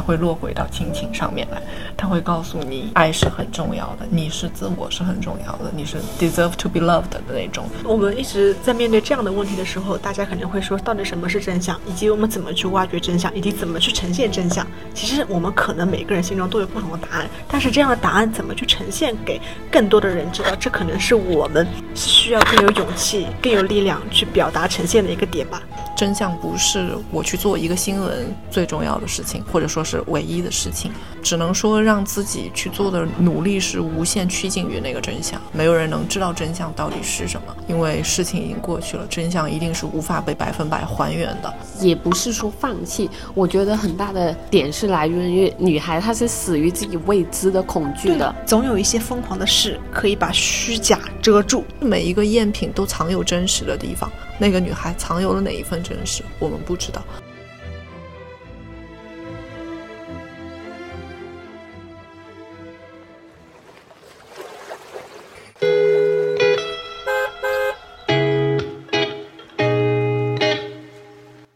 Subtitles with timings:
[0.00, 1.62] 会落回到亲情上面来，
[1.96, 7.64] 他会告诉你，爱是很重要的，你是自我是很重要的，你是 deserve to be loved 的那种。
[7.84, 14.66] 我们一直在面对这样的问题的时候，大家可能会说，到底什么是真相，以及我们怎么去挖掘真相，以及怎么去呈现真相。
[14.94, 19.40] 其实我们可能每个人心中都有不同的答案，但是这样的答案怎么去呈现给
[19.70, 25.62] 更多的人知道，这可能是我们需要更有勇气、更有力量去表达呈现的一个点吧。
[26.00, 30.90] 真相不是我去做一个新闻最重要的事情，或者说是唯一的事情，
[31.22, 35.38] 只能说让自己去做的努力是无限趋近于那个真相。
[35.52, 41.54] 没有人能知道真相到底是什么，因为事情已经过去了，真相一定是无法被百分百还原的。
[41.80, 48.34] 也不是说放弃，我觉得很大的点是来源于女孩，她是死于自己未知的恐惧的。
[48.46, 54.10] 总有一些疯狂的事可以把虚假遮住，每一个赝品都藏有真实的地方。
[54.40, 57.04] 那个女孩藏有了哪一份真实，我们不知道。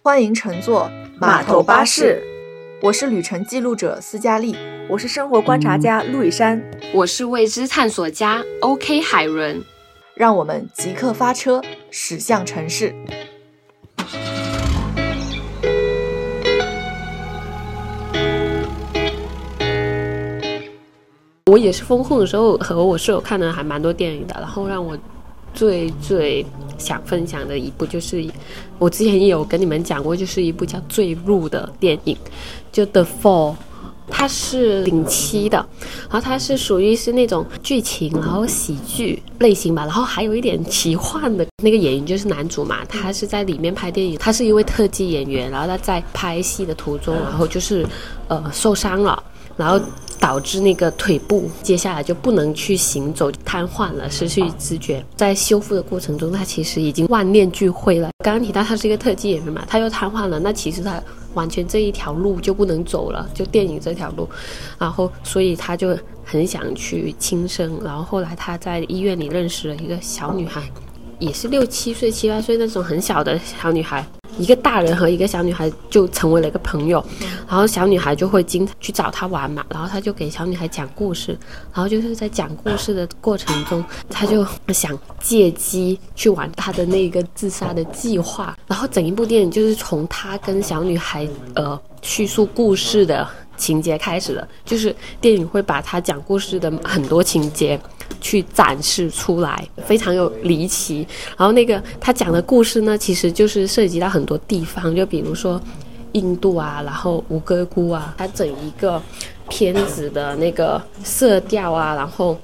[0.03, 2.23] 欢迎乘坐码头巴士，
[2.83, 4.55] 我是旅程记录者斯嘉丽，
[4.91, 6.63] 我是生活观察家陆以山，
[6.93, 9.65] 我是未知探索家 OK 海伦。
[10.17, 12.95] 让我们即刻发车，驶向城市。
[21.51, 24.97] 我也是封控的时候和我室友看的还蛮多电影的，然后让我
[25.53, 26.47] 最最
[26.79, 28.25] 想分享的一部就是
[28.79, 32.17] 我之前也有跟你们讲过，就是一部叫《坠入》的电影，
[32.71, 33.53] 就《The Fall》。
[34.09, 35.57] 它是零七的，
[36.11, 41.47] 然后它是属于是那种剧情，然后喜剧类型吧，然后还有一点奇幻的。
[41.63, 47.87] 那个演员就是男主嘛，他是在里面拍电影，他是一位特技演员，然后他在拍戏的途中，然后就是
[48.29, 49.23] 呃受伤了，
[49.57, 49.81] 然后。
[50.21, 55.05] 导致那个腿部接下来就不能去行走，瘫痪了，失去知觉。
[55.17, 58.09] 在修复的过程中，他其实已经万念俱灰了。
[58.25, 61.03] 刚刚提到他是一个特技演员嘛，他又瘫痪了，那其实他
[61.35, 64.29] 完全这一条路就不能走了，就电影这条路。
[64.79, 67.79] 然后，所以他就很想去轻生。
[67.85, 70.63] 然后后来他在医院里认识了一个小女孩，
[71.19, 74.05] 也是六七岁、七八岁那种很小的小女孩。
[74.37, 77.05] 一个大人和一个小女孩就成为了一个朋友，
[77.49, 81.39] 然后小女孩就会经常去找他玩嘛，然后他就给小女孩讲故事，
[81.73, 93.25] 然后就是在讲故事的过程中，他就想借机去玩他的那个自杀的计划，然后整一部电影就是从他跟小女孩呃叙述故事的。
[93.57, 97.81] 情节开始了，就是电影会把他讲故事的很多情节
[98.21, 101.07] 去展示出来，非常有离奇。
[101.37, 105.61] 然后那个他讲的故事呢，其实就是涉及到很多地方，就比如说
[106.13, 109.03] 印度啊，然后吴哥窟啊，他整一个
[109.49, 112.39] 片子的那个色调啊，然后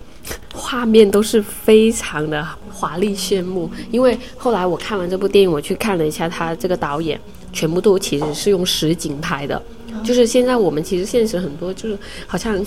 [0.53, 3.71] 画面都是非常的华丽炫目。
[3.91, 7.19] 因为后来我看完这部电影，我去看了一下他这个导演，
[7.53, 9.61] 全部都其实是用实景拍的。
[10.03, 12.65] 就是现在，我们其实现实很多，就是好像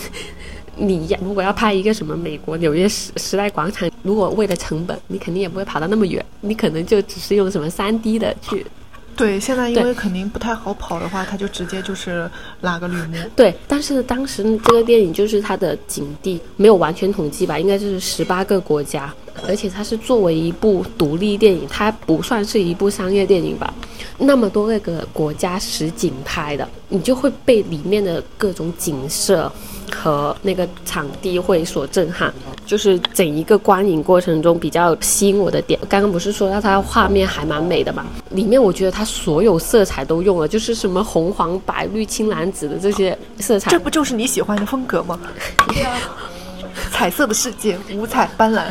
[0.76, 8.66] 你如果要拍一个什么美国纽约时时代广场，如果为了成本，你肯定也不会跑到那么远，你可能就只是用什么三 D 的去。
[9.16, 12.28] 对，现在因为肯定不太好跑的话，他就直接就是
[12.62, 13.16] 拉个绿幕。
[13.36, 19.14] 对，但是当时这个电影就是它的景地没有完全统计吧，应该就是十八个国家，
[19.48, 23.72] 而且它是作为一部独立电影，它不算是一部商业电影吧。
[24.18, 29.52] 那么多个国家实景拍的，你就会被里面的各种景色。
[29.94, 32.34] 和那个场地会所震撼，
[32.66, 35.80] 就是整一个观影过程中比较吸引我的点。
[35.88, 38.06] 刚刚不是说到它画面还蛮美的嘛？
[38.32, 43.70] 里面我觉得它所有色彩都用了，就是什么红黄白绿青蓝紫的这些色彩。
[43.72, 45.20] 这不就是你喜欢的风格吗？
[46.92, 48.64] 彩色的世界，五彩斑斓。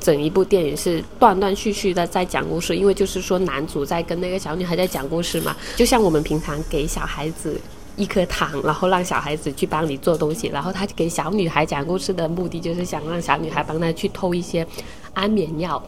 [0.00, 7.60] 整一部电影是断断续续的在讲故事，因为就是说男主在跟那个小女孩在讲故事嘛，就像我们平常给小孩子。
[7.98, 14.66] 一颗糖，然后让小孩子去帮你做东西，然后他给小女孩讲故事的目的就是想让小女孩帮他去偷一些
[15.12, 15.82] 安眠药，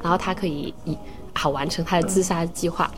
[0.00, 0.96] 然后他可以以
[1.34, 2.90] 好完成他的自杀计划。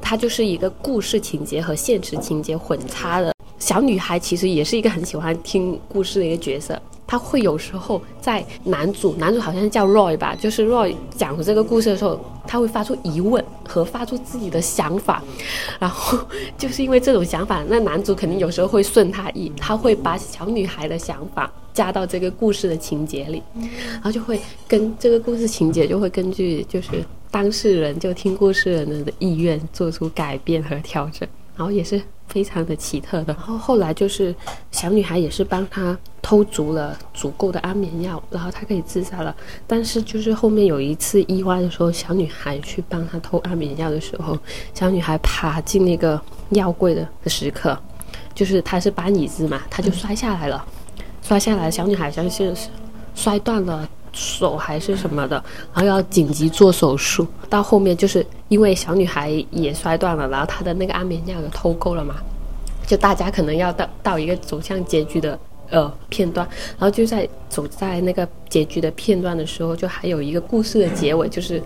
[0.00, 6.80] 他就是一个故事情节和现实情节混插的小女孩，其实也是一个很喜欢听故事的一个角色。
[7.12, 15.22] 他会有时候在男主，男主好像叫 Roy 吧，就是 Roy 讲这个故事的时候，他会发出疑问和发出自己的想法，
[15.78, 16.18] 然后
[16.56, 23.42] 就是因为这种想法，那男主肯定有时候会顺他意，他会把小女孩的想法加到这个故事的情节里，
[23.92, 32.00] 然后就会跟这个故事情节就会根据就是当事人就听故事人的意愿做出改变和调整，然后也是。
[32.32, 33.34] 非常的奇特的。
[33.34, 34.34] 然后后来就是
[34.70, 39.36] 小女孩也是帮他偷足了足够的安眠药，然后他可以自杀了。
[39.66, 44.38] 但是就是后面有一次意外的时候，小女孩去帮他偷安眠药的时候，
[44.72, 46.18] 小女孩爬进那个
[46.50, 47.78] 药柜的的时刻，
[48.34, 50.64] 就是她是搬椅子嘛，她就摔下来了，
[51.20, 52.54] 摔下来，小女孩像是
[53.14, 53.86] 摔断了。
[54.12, 55.42] 手还是什么的，
[55.74, 57.26] 然后要紧急做手术。
[57.48, 62.16] 到后面就是因为小女孩也摔断了，然后她的那个安眠药也偷够了嘛，
[62.86, 65.38] 就大家可能要到到一个走向结局的
[65.70, 66.46] 呃片段，
[66.78, 71.62] 然后就在走在那个结局的片段的时候，就还有一个故事的结尾，就是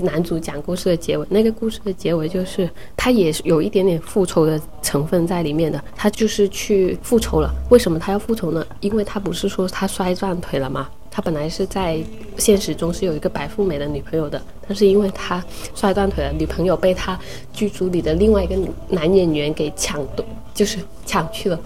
[0.00, 1.26] 男主讲故事的结尾。
[1.30, 7.52] 那个故事的结尾就是他也是有一点点复仇的成分在里面的，他就是去复仇了。
[7.70, 8.66] 为什么他要复仇呢？
[8.80, 10.88] 因为他不是说他摔断腿了吗？
[11.10, 12.02] 他本来是在
[12.36, 15.42] 现实中是有一个白富美的女朋友的，但是因为他
[15.72, 17.16] 摔断腿了，女朋友被他
[17.52, 18.56] 剧组里的另外一个
[18.88, 21.60] 男演员给抢夺，就是抢去了，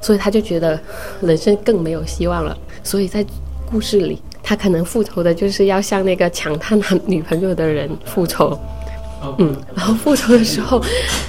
[0.00, 0.80] 所以他就觉得
[1.20, 2.56] 人生更没有希望了。
[2.84, 3.26] 所以在
[3.68, 8.56] 故事里，他可能复仇的就是要向那个抢他男女朋友的人复仇。
[9.38, 10.80] 嗯，然后复仇的时候，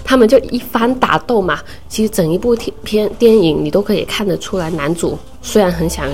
[0.04, 1.60] 他们就一番打斗嘛。
[1.90, 6.08] 其实整一部片电影你都可以看得出来，男主虽然很想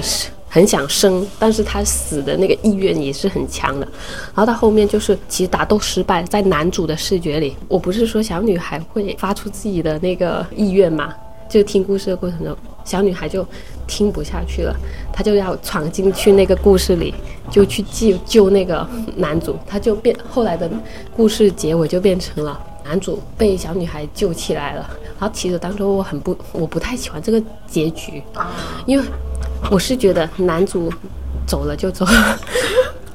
[0.48, 3.86] 很想生，但是他死的那个意愿也是很强的。
[4.28, 11.14] 然后到后面就是，其实打斗失败，在男主的视觉里，我不是说小女孩会发出自己的那个意愿嘛？
[11.50, 12.56] 就听故事的过程中，
[12.86, 13.46] 小女孩就
[13.88, 14.76] 听不下去了，
[15.12, 17.14] 他就要闯进去那个故事里，
[17.50, 19.58] 就去救救那个男主。
[19.68, 20.70] 他就变后来的
[21.16, 24.90] 故事结尾就变成了男主被小女孩救起来了。
[25.20, 28.22] 然后其实当初我很不，我不太喜欢这个结局，
[28.86, 29.06] 因为。
[29.72, 30.92] 我是觉得男主
[31.48, 32.40] 走了就走了，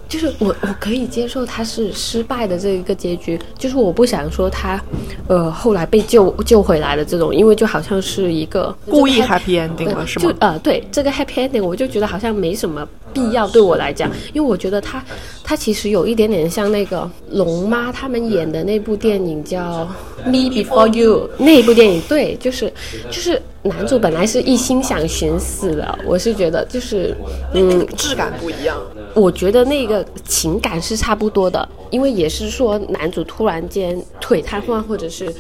[0.09, 4.81] 就是我我可以接受他是失败的这一个结局，就是我不想说他，
[5.29, 10.23] 呃，后来被救救回来的这种，因为就好像是一个故意 happy ending 了，是吗？
[10.31, 15.05] 就呃，对这个 happy ending，我就觉得好像没什么必要对我来讲，因为我觉得他
[15.45, 19.87] 他其实有一点点像那个龙妈他们演的那部电影叫
[20.27, 22.73] 《Me Before You》那一部电影，对，就是
[23.11, 23.41] 就是。
[23.61, 27.15] 男主本来是一心想寻死的，我是觉得就是，
[27.53, 28.81] 嗯，质感不一样。
[29.19, 35.33] 我觉得那个情感是差不多的，因为也是说男主突然间腿瘫痪，或者是，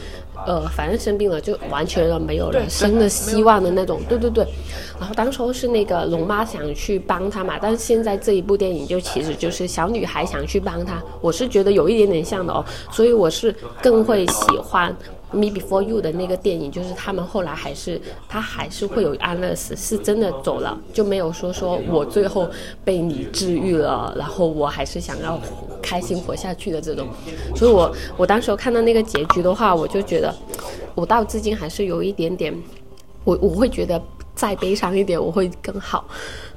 [0.46, 4.00] 呃，反正生病了，就完全了没有了生的希望的那种。
[4.08, 4.46] 对对对。
[4.98, 14.94] 然后当初是那个龙妈想去帮他嘛，但是现在这一部电影就其实就是小女孩想去帮他，我是觉得有一点点像的哦，所以我是更会喜欢。
[15.30, 22.48] Me Before You 的那个电影，就是他们后来还是他还是会有安乐死，是真的走了，就没有说说我最后
[22.84, 25.38] 被你治愈了，然后我还是想要
[25.82, 27.08] 开心活下去的这种。
[27.54, 30.34] 所以我我当时看到那个结局的话，我就觉得
[30.94, 32.54] 我到至今还是有一点点，
[33.24, 34.00] 我我会觉得
[34.34, 36.06] 再悲伤一点我会更好。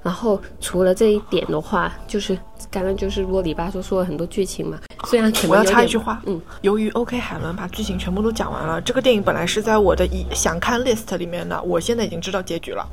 [0.02, 2.38] 然后除了这一点的话，就是
[2.72, 4.80] 刚刚就是啰里吧嗦说了很多剧情嘛。
[5.08, 12.88] 虽然我要插一句话，嗯，由于 OK 海伦把剧情全部都讲完了，这个电影本来是在我的一想看 list 里面的，我现在已经知道结局了。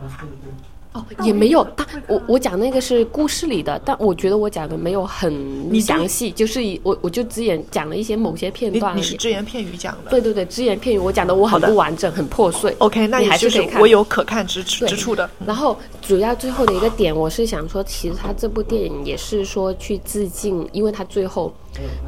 [0.95, 8.97] 哦，也没有，但我我讲那个是故事里的，但我觉得我讲的没有很详细，就是以我我就只言讲了一些某些片段。
[8.97, 10.11] 你是只言片语讲的？
[10.11, 12.75] 对对对，只言片语，我讲的我很不完整，很破碎。
[12.79, 15.29] OK，那你还是可以看，我有可看之处之处的。
[15.45, 21.53] 然后主要最后的一个点，我是想说，其实他这部电影也是说去致敬，因为他最后。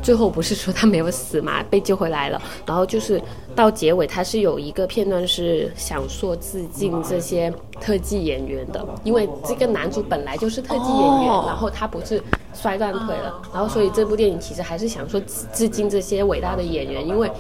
[0.03, 2.41] 最后不是说他没有死嘛，被救回来了。
[2.67, 3.21] 然后就是
[3.55, 12.23] 到结尾，他是有一个片段是想说致敬这些特技演员的，因为这个男主本来就是特技演员，然后他不是
[12.55, 15.21] 摔断腿了，然后所以这部电影其实还是想说
[15.53, 17.31] 致敬这些伟大的演员，因为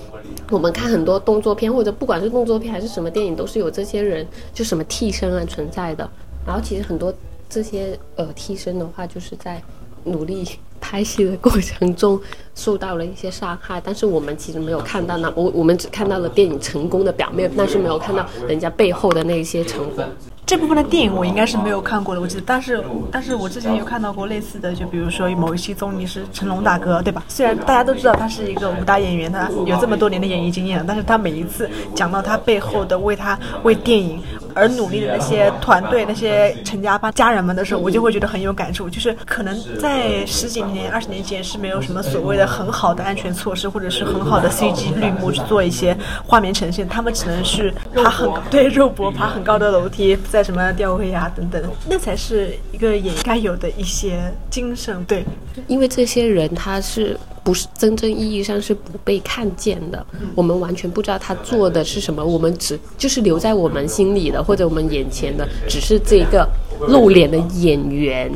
[0.50, 6.08] 我们看很多动作片或者不管是动作片还是什么电影，都是有这些人就什么替身啊存在的。
[6.46, 7.12] 然后其实很多
[7.49, 9.62] 这些呃替身的话，就是在
[10.04, 10.46] 努力。
[10.80, 12.20] 拍戏的过程中
[12.54, 20.04] 受到了一些伤害，但是我们其实没有看到那我我们只看到了电影成功的表面，但是没有看到人家背后的那些成果。
[20.46, 22.82] 这部分的电影我应该是没有看过的，我记得，但是
[23.12, 27.22] 但是我之前有看到过类似的，就比如说某一期综艺是成龙大哥，对吧？
[27.28, 34.20] 虽然大家都知道他是一个武打演员，他有这么多年的演艺经验，但是他每一次讲到他背后的为他为电影
[34.54, 38.90] 而努力的那些团队、那些陈家班家人们的时候，我就会觉得很有感触。
[38.90, 50.45] 就是可能在十几年、二十年前是没有什么所谓的很好的安全措施，或者是很好的 CG 绿幕去做一些画面呈现，他们只能是爬很，对肉搏爬很高的楼梯在。
[50.50, 55.04] 什么吊威亚等等，那才是一个演该有的一些精神。
[55.04, 55.25] 对，
[55.69, 57.16] 因为这些人他是。
[57.50, 66.49] 不是真正意义上是不被看见的，我们完全不知道他做的是什么，我们只就是留在我们心里的或者我们眼前的，只是这个
[66.87, 68.30] 露脸的演员，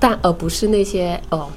[0.00, 1.50] 但而不是那些哦。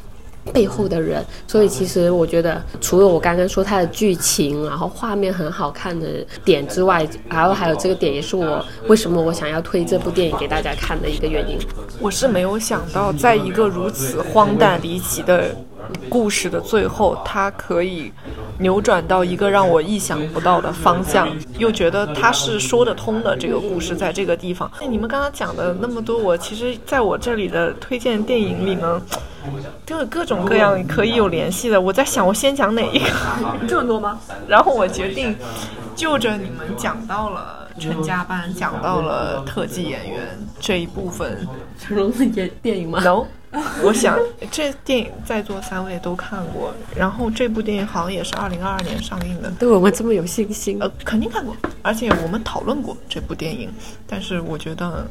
[0.53, 11.57] 背后的人，所以其实我觉得，除了我刚刚说它的剧情，然后画面很好看的点之外，然后还有这个点也是我为什么我想要推这部电影给大家看的一个原因。
[11.99, 15.53] 我是没有想到，在一个如此荒诞离奇的
[16.09, 18.11] 故事的最后，它可以
[18.59, 21.27] 扭转到一个让我意想不到的方向，
[21.57, 23.35] 又觉得它是说得通的。
[23.37, 29.01] 这个故事在这个地方，你们刚刚讲的那么多，我其实在我这里的推荐电影里呢。
[29.85, 33.09] 就有各种各样可以有联系的，我在想我先讲哪一个？
[33.65, 34.19] 这么多吗？
[34.45, 35.33] 然后我决定
[35.95, 40.19] 就着你们讲到了成家班，讲到了特技演员
[40.59, 41.47] 这一部分，
[41.79, 43.27] 成龙的演电影吗？No，
[43.83, 44.17] 我想
[44.51, 50.77] 这电影在座三位都看过，然后这部电影好像也是二零二二年上映的，对我们这么有信心？
[50.79, 53.69] 呃，肯定看过，而且我们讨论过这部电影，
[54.05, 55.05] 但是我觉得。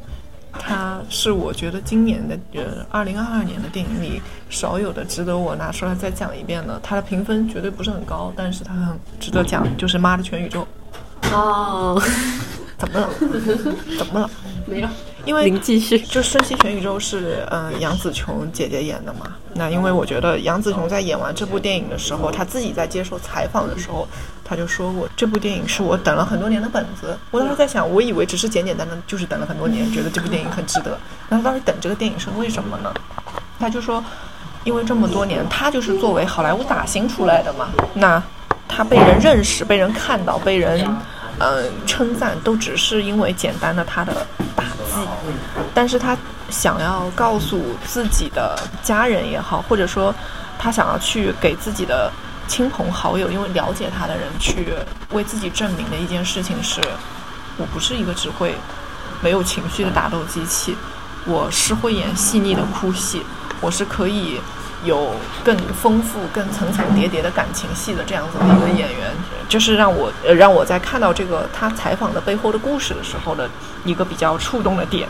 [0.58, 6.80] 它是我觉得今年的呃二零二二年的电影里少有的值得我拿出来再讲一遍的。
[6.82, 10.66] 它的评分绝对不是很高，但是它很值得讲，就是《妈的全宇宙》。
[11.30, 12.00] 哦，
[12.78, 13.10] 怎么了？
[13.98, 14.30] 怎么了？
[14.64, 14.88] 没有。
[15.26, 19.26] 因为您继续，就《瞬息全宇宙》是嗯杨紫琼姐姐演的嘛？
[19.54, 24.06] 那因为我觉得杨紫琼在演完这部电影的时候，她自己在接受采访的时候，
[24.44, 27.18] 她就说过这部电影是我等了很多年的本子。
[27.32, 30.96] 我当时在想，我以为只是简简单单就是等了很多年，觉得这部电影很值得。
[31.28, 32.94] 那她当时等这个电影是为什么呢？
[33.58, 34.02] 她就说，
[34.62, 37.68] 因为这么多年，她就是作为好莱坞打星出来的嘛。
[37.94, 38.22] 那
[38.68, 40.86] 她被人认识、被人看到、被人
[41.38, 45.06] 嗯称赞，都只是因为简单的他的打击。
[45.74, 46.16] 但是他
[46.48, 50.14] 想要告诉自己的家人也好，或者说
[50.58, 52.10] 他想要去给自己的
[52.48, 54.72] 亲朋好友，因为了解他的人去
[55.12, 56.80] 为自己证明的一件事情是：
[57.58, 58.54] 我不是一个只会
[59.20, 60.74] 没有情绪的打斗机器，
[61.26, 63.22] 我是会演细腻的哭戏，
[63.60, 64.40] 我是可以
[64.86, 65.10] 有
[65.44, 69.10] 更丰富、更层层叠叠的感情戏的这样子的一个演员。
[69.48, 73.48] 就是让我呃让我在看到这个他采访的背后的故事的时候的
[73.84, 75.08] 一个比较触动的点，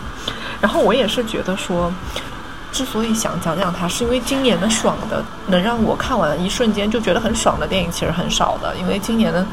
[0.61, 1.91] 然后我也是觉得说，
[2.71, 9.47] 之所以想讲讲他，是因为今年的爽的能让我看完一瞬间就觉得很爽的电影其实很少的，因为今年的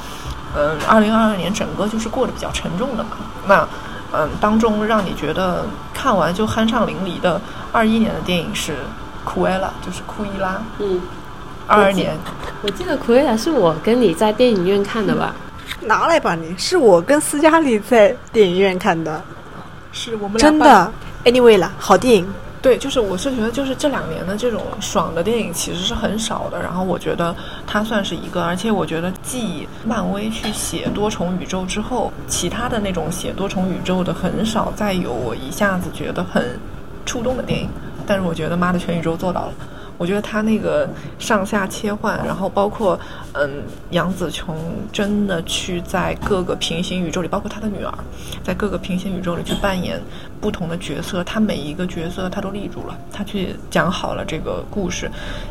[0.53, 3.11] 嗯二零二二年整个就是过得比较沉重的嘛，
[3.47, 3.65] 那
[4.11, 7.39] 嗯当中让你觉得看完就酣畅淋漓的
[7.71, 8.79] 二一年的电影是
[9.23, 11.01] 库埃拉，就是库伊拉，嗯。
[11.65, 12.13] 二二年，
[12.61, 15.33] 我记得《苦力亚》是我跟你在电影院看的吧？
[15.79, 19.21] 拿来吧，你是我跟斯嘉丽在电影院看的，
[19.93, 20.91] 是我们真的。
[21.23, 22.27] Anyway 啦，好电影。
[22.61, 26.61] 对，就是我是觉得，就是这两年的这种爽的电影其实是很少的。
[26.61, 27.33] 然后我觉得
[27.65, 36.59] 它算是一个，而且我觉得继漫威去写多重宇宙之后，其他的那种写多重宇宙的很少再有我一下子觉得很
[37.05, 37.69] 触动的电影。
[38.05, 39.53] 但是我觉得《妈的全宇宙》做到了。
[39.95, 42.99] 我觉得他那个上下切换，然后包括
[43.33, 44.57] 嗯，杨紫琼
[44.91, 47.93] 真的去在各个平行宇宙里，包括他的女儿，
[48.43, 50.01] 在各个平行宇宙里去扮演
[50.41, 55.09] 不同的角色，他每一个角色他都立住了，他去讲好了这个故事，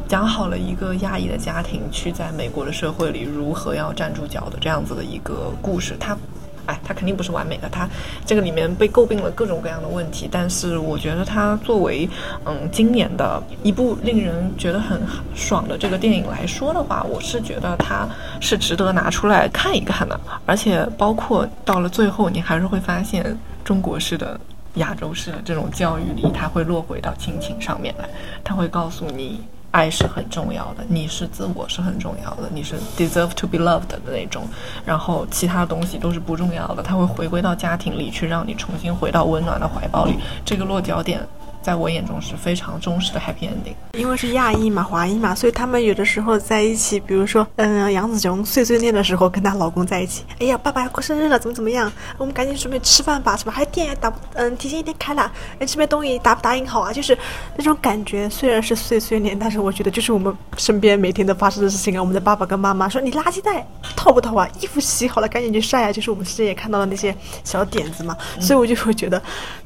[0.09, 6.19] 讲好了一个亚裔的家庭去在美国的社会里如何要站住脚的这样子的一个故事，他。
[6.67, 7.89] 哎，它肯定不是完美的，它
[8.25, 10.29] 这个里面被诟病了各种各样的问题。
[10.31, 12.09] 但是我觉得它作为
[12.45, 15.01] 嗯今年的一部令人觉得很
[15.35, 18.09] 爽的这个电影来说的话，我是觉得它
[18.41, 20.19] 是值得拿出来看一看的。
[20.47, 24.39] 而且包括到了最后，你还是会发现中国式的、
[24.75, 28.09] 亚洲式的这种教育里，它会落回到亲情上面来，
[28.45, 29.41] 它会告诉你。
[29.73, 34.45] 爱是很重要的，你是自我是很重要的，你是 deserve to be loved 的那种，
[34.87, 40.15] 然后其他东西都是不重要的，它会回归到家庭里去，让你重新回到温暖的怀抱里，
[40.45, 41.21] 这个落脚点。
[41.63, 53.53] 在我眼中是非常忠实的 happy ending，因为是亚裔嘛，华裔嘛，所以他们有的时候在一起，比如说，嗯，杨紫琼碎碎念的时候跟她老公在一起，哎呀，爸爸要过生日了，怎么怎么样，我们赶紧准备吃饭吧，是吧？
[53.53, 56.93] 还店也打嗯，提前一天开了，哎，这边东西打不答应好啊？
[56.93, 57.17] 就是
[57.57, 62.01] 那种感觉，虽然是碎碎念，但是我觉得就是我们身边每天都发生的事情啊。
[62.01, 63.65] 我们的爸爸跟妈妈说，你垃圾袋
[63.95, 64.49] 套不套啊？
[64.61, 65.93] 衣服洗好了，赶紧去晒啊！
[65.93, 67.15] 就是我们之前也看到的那些
[67.45, 69.23] 小点子嘛，所以我就会觉得。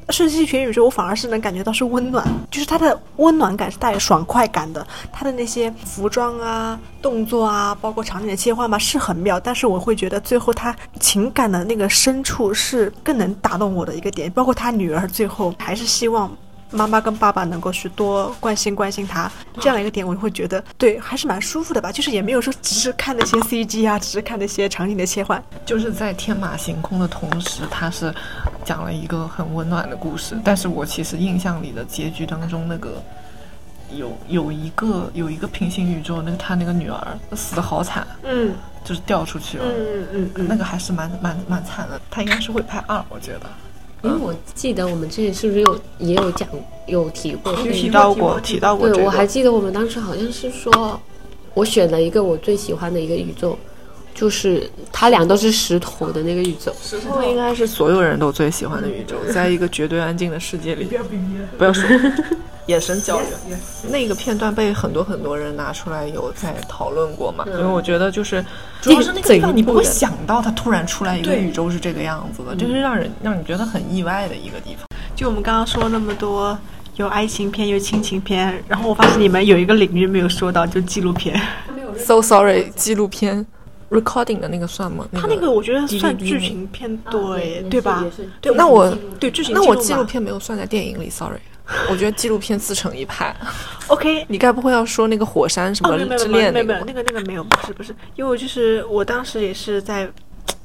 [0.09, 4.85] 瞬息全宇宙，我反而是能感觉到是温暖，就是它的温暖感是带爽快感的。
[5.11, 9.37] 它的那些服装啊、动作啊，包括场景的切换吧，是很妙。
[9.39, 14.31] 但是我会觉得最后他情感的那个深处是更能打动我的一个点。
[14.31, 16.31] 包括他女儿最后还是希望
[16.71, 21.91] 妈妈跟爸爸能够去多关心关心他，这样一个点，我会觉得对，还是蛮舒服的吧。
[21.91, 25.41] 就是也没有说只是看那些 CG 啊，只是看那些场景的切换。
[25.65, 28.13] 就是在天马行空的同时，它是
[28.65, 30.37] 讲了一个很温暖的故事。
[30.43, 33.01] 但是我其实印象里的结局当中，那个
[33.91, 41.99] 有有一个有一个平行宇宙，那个他那个女儿死的好惨，嗯就是掉出去了，嗯嗯嗯那个还是蛮蛮蛮惨的。
[42.11, 43.49] 他应该是会拍二，我觉得。
[44.03, 46.47] 因为我记得我们之前是不是有也有讲
[46.85, 49.05] 有提过就提到过提到过这对，个。
[49.05, 50.99] 我还记得我们当时好像是说，
[51.53, 53.57] 我选了一个我最喜欢的一个宇宙，
[54.13, 56.71] 就是它俩都是石头的那个宇宙。
[56.81, 61.03] 石头应该是所有人都最喜欢的宇宙， 在一个绝对安静的世界里，不要
[61.57, 61.83] 不要说
[62.67, 63.27] 眼神交流。
[63.89, 67.43] 那个片段被很多很多人拿出来有在讨论过嘛？
[67.47, 68.43] 因为我觉得就是，
[68.81, 74.85] 主要是那个地方你不会想到它突然出来一个宇宙是这个样子的，就是让人让你觉得很意外的一个地方。
[75.15, 76.57] 就我们刚刚说那么多，
[76.97, 81.39] 有爱情片，有亲情片，然后我发现你们有一个领域没有说到，就纪录片。
[81.97, 83.43] So sorry，纪录片
[83.89, 85.07] recording 的那个算吗？
[85.13, 88.05] 他那个我觉得算剧情片，对对吧？
[88.39, 91.39] 对，那我对剧情那我纪录片没有算在电影里，sorry。
[91.91, 93.35] 我觉得纪录片自成一派。
[93.87, 96.85] OK，你该不会要说那个火山什哦，么之没有没有没有恋那个？
[96.85, 100.09] 那个那个没有，不是不是，因为我就是我当时也是在。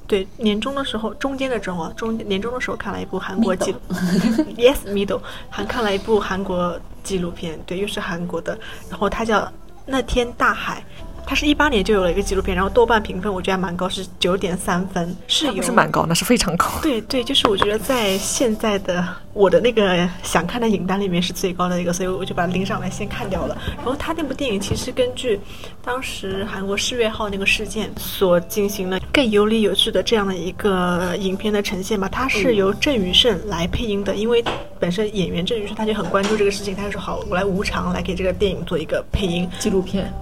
[0.05, 3.79] 对年终的时候，中间的时候啊，中年终的时候看了一部韩国纪录，
[4.59, 8.59] Yes Middle，还看了一部韩国纪录片，对，又是韩国的，
[8.91, 9.41] 然后它叫
[9.87, 10.85] 《那天大海》，
[11.27, 16.67] 它是一八年就有了一个纪录片，然后豆瓣评分我觉得还蛮高，是九点三分，是有不是蛮高，那是非常高。
[16.83, 23.57] 对 对，就是我觉得在现在的我的那个想看的影单里面是最高的一个，所以我就把它拎上来先看掉了。
[23.77, 25.41] 然后他那部电影其实根据
[25.83, 32.09] 当时韩国世越号那个事件所进行了更有理有据的这样的一个影片的呈现吧。
[32.11, 34.45] 它是由郑宇盛来配音的，因为
[34.79, 39.49] 本身演员郑宇盛他就很关注这个事情，他就说好，我来无偿来给这个电影做一个配音。
[39.59, 40.13] 纪录片，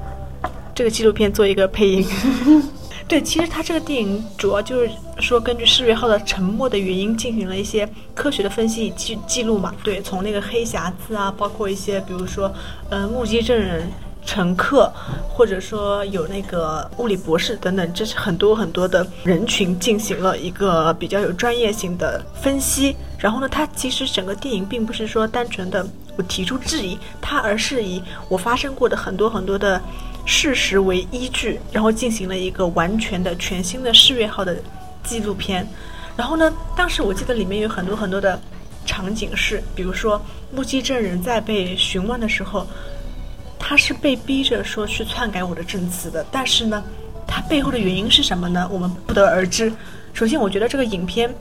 [0.80, 2.06] 这个纪录片做一个配音。
[3.06, 9.74] 对，其实它这个电影主要就是说，根据世越号的沉没的原因进行了一些科学的分析记记录嘛。
[9.84, 12.50] 对，从那个黑匣子啊，包括一些比如说，
[12.88, 13.86] 呃，目击证人、
[14.24, 14.90] 乘客，
[15.28, 22.96] 或者说有那个物理博士等等，这是很多很多的人群进行了一个比较有专业性的分析。
[23.18, 29.78] 然后呢，它其实整个电影并不是说单纯的我提出质疑，它而是以我发生过的很多很多的
[30.24, 34.56] 事实为依据，然后进行了一个完全的全新的世越号的
[35.02, 35.66] 纪录片。
[36.16, 38.38] 然后呢，当时我记得里面有很多很多的
[38.84, 40.20] 场景是，比如说
[40.52, 42.66] 目击证人在被询问的时候，
[43.58, 46.82] 他是被逼着说去篡改我的证词的，但是呢，
[47.26, 48.68] 他背后的原因是什么呢？
[48.70, 49.72] 我们不得而知。
[50.12, 51.32] 首先，我觉得这个影片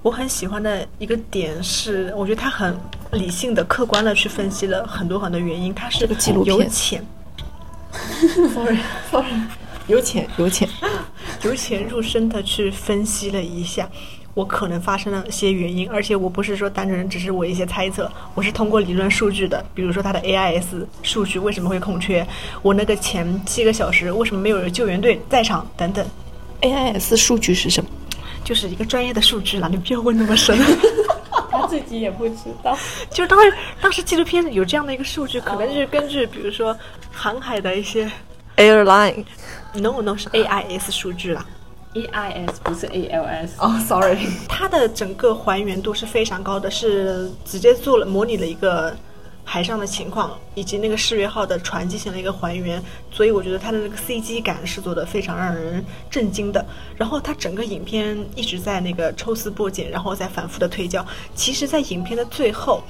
[0.00, 2.74] 我很喜欢的一个点是，我觉得他很
[3.10, 7.04] 理性的、客观的去分析了很多很多原因，它是这个纪录片由浅
[8.54, 8.78] sorry
[9.10, 9.28] sorry，
[9.88, 10.68] 由浅由浅。
[11.42, 13.88] 由浅入深的去分析了一下。
[14.34, 22.26] 我可能发生了些原因，而且我不是说单纯只是我一些猜测，我是通过理论数据的，比如说它的 AIS 数据为什么会空缺，
[22.62, 26.02] 我那个前七个小时为什么没有救援队在场等等
[26.62, 27.90] ，AIS 数据是什么？
[28.42, 30.56] 就是一个专业的数据啦，你不要问那么深。
[31.78, 32.76] 他自己也不知道。
[33.10, 36.76] 就当时当时纪录片有这样的一个数据，可能就是根据比如说
[37.10, 38.10] 航海的一些
[38.56, 39.24] Airline。
[39.74, 41.46] no no 是 AIS 数据啦
[41.94, 43.48] ，AIS 不是 ALS。
[43.56, 48.94] 哦、s o r r y 它的整个还原度是非常高的，是直接做了模拟了一个
[49.44, 56.64] 海上的情况，以及那个世越号的船进行了一个还原，所以我觉得它的那个 CG 感是做的非常让人震惊的。
[56.96, 61.04] 然后它整个影片一直在那个抽丝剥茧，然后再反复的推敲。
[61.34, 62.82] 其实，在影片的最后，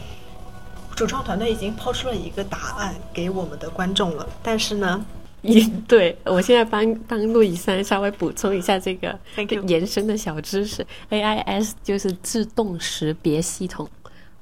[0.95, 5.05] 主创团队已经抛出了一个答案给我们的观众了，但是呢，
[5.43, 9.19] 一对我现在帮帮路易三稍微补充一下这个
[9.67, 13.89] 延伸的小知识，AIS 就是自动识别系统。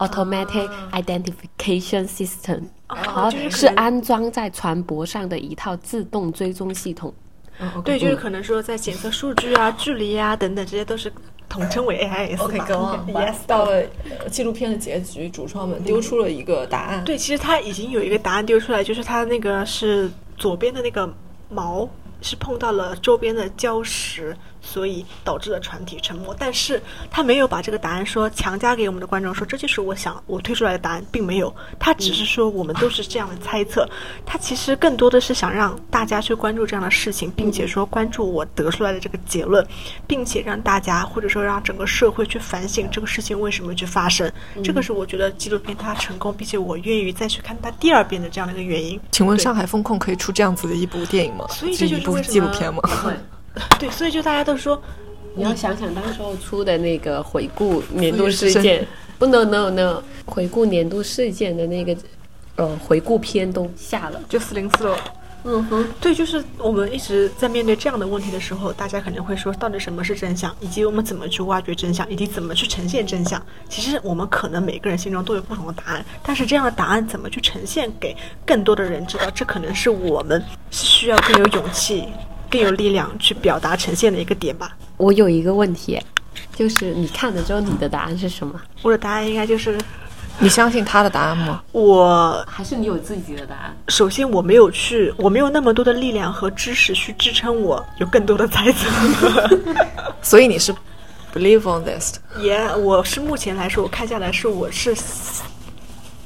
[0.00, 7.14] Automatic Identification System，、好就是是安装在船舶上的一套自动追踪系统。
[7.84, 11.12] 对，就是可能说在检测数据啊、距离啊等等，这些都是
[11.46, 12.44] 统称为 AIS 吧。
[12.44, 13.14] OK，go on。
[13.14, 13.82] Yes，到了
[14.20, 17.04] 呃纪录片的结局，主创们丢出了一个答案。
[17.04, 21.06] 对，其实他已经有一个答案丢出来，就是他那个是左边的那个
[21.54, 21.86] 锚
[22.22, 26.34] 是碰到了周边的礁石，所以导致了船体沉没。
[26.38, 31.54] 但是他没有把这个答案说强加给我们的观众，说这就是我想我推出来的答案，并没有。
[31.78, 33.88] 他只是说我们都是这样的猜测。
[34.24, 39.66] 他其实更多的是想让大家去关注这样的事情，并且说关注我得出来的这个结论，
[40.06, 44.30] 并且让大家或者说让整个社会去反省这个事情为什么去发生。
[44.62, 49.00] 这个是我觉得纪录片它成功，并且我愿意再去看它第二遍的这样的一个原因。
[49.10, 51.46] 请问上海风控可以出这样子的一部电影吗？
[51.48, 52.80] 所以这就是一部为什么纪录片吗？
[53.78, 54.80] 对，所以就大家都说，
[55.34, 58.86] 你要想想当时候出的那个回顾年度事件，
[59.18, 61.96] 不，no no no，回顾年度事件的那个
[62.56, 64.96] 呃回顾片都下了，就四零四了。
[65.42, 73.42] 嗯哼，对，就是我们一直在面对这样的问题的时候，大家可能会说，到底什么是真相，以及我们怎么去挖掘真相，以及怎么去呈现真相。
[73.66, 82.04] 其实我们可能每个人心中都有不同的答案，但是这样的答案怎么去呈现给更多的人知道，这可能是我们是需要更有勇气、
[82.50, 84.76] 更有力量去表达呈现的一个点吧。
[84.96, 85.98] 我有一个问题，
[86.54, 88.60] 就是你看了之后，你的答案是什么？
[88.82, 89.78] 我的答案应该就是，
[90.38, 91.62] 你相信他的答案吗？
[91.72, 93.76] 我还是你有自己的答案？
[93.88, 99.58] 首先我没有去，我没有那么多的力量和知识去支撑我有更多的猜测。
[100.20, 100.74] 所以你是
[101.32, 104.94] believe on this 的也我是目前来说，我看下来是我是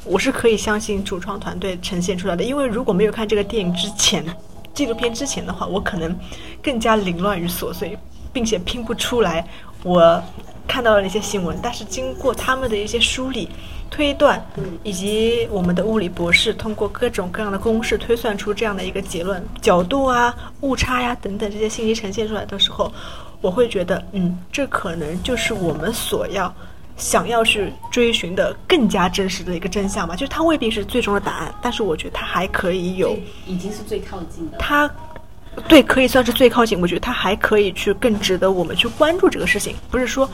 [0.05, 4.25] 我是可以相信主创团队呈现出来的，因为如果没有看这个电影之前，
[4.75, 6.15] 纪录片之前的话，我可能
[6.63, 7.97] 更加凌乱与琐碎，
[8.33, 9.47] 并且拼不出来
[9.85, 10.23] 我
[10.67, 11.57] 看到的那些新闻。
[11.63, 13.49] 但是经过他们的一些梳理、
[13.89, 14.45] 推断，
[14.83, 22.93] 以及我们的物理博士通过各种各样的公式推算出这样的一个结论，角度啊、误差呀、等等这些信息呈现出来的时候，
[23.41, 26.53] 我会觉得，嗯，这可能就是我们所要。
[26.97, 34.59] 想要去追寻的更加真实的一个真相吧，就是它未必是最终的答案，但是我觉得它还可以有，已经是最靠近的。
[34.59, 34.91] 它
[35.69, 40.29] 对可以算是最靠近，我觉得它还可以去更值得我们去关注这个事情，不是说，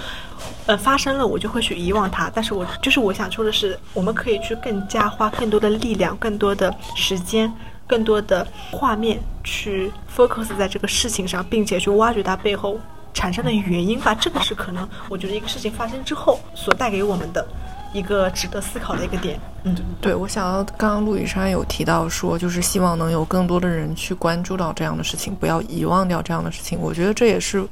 [0.66, 7.52] 呃发生了我就会去遗忘它，但是我就是我想说的是，我们可以去更加花更多的力量、更多的时间、
[7.86, 12.78] 更多的画面去 focus 在这个事情上，并且去挖掘它背后。
[13.12, 17.46] 产生的原因吧，这个是可能我觉得一个事情发生之后所带给我们的
[17.92, 19.38] 一个值得思考的一个点。
[19.64, 26.78] 嗯，对，我想要刚刚陆羽山有提到说，就是希望能有更多的人去关注到这样的事情，不要遗忘掉这样的事情。
[26.80, 27.66] 我觉得这也是，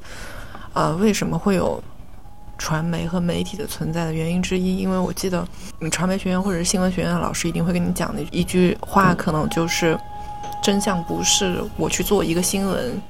[0.75, 1.83] 呃，为什么会有
[2.59, 4.77] 传媒和媒体的存在的原因之一。
[4.77, 5.47] 因为我记得，
[5.79, 9.99] 你传媒学院或者是新闻学院的老师一定会跟你讲的一句话，可能就是
[10.63, 13.01] 真相不是我去做一个新闻。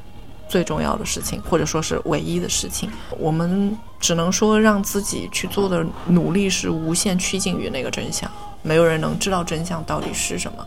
[0.48, 8.30] 最重要的事情，或者说是唯一的事情，我们只能说让自己去做的努力是无限趋近于那个真相。
[8.62, 10.66] 没有人能知道真相到底是什么，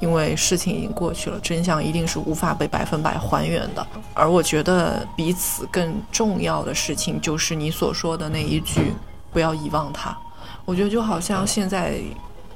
[0.00, 3.84] 因为事情已经过去了，真相一定是无法被百分百还原的。
[4.14, 8.92] 而我觉得，彼此更重要的事情就是你所说的那一句
[9.32, 10.16] “不要遗忘它”。
[10.64, 12.00] 我觉得就好像现在。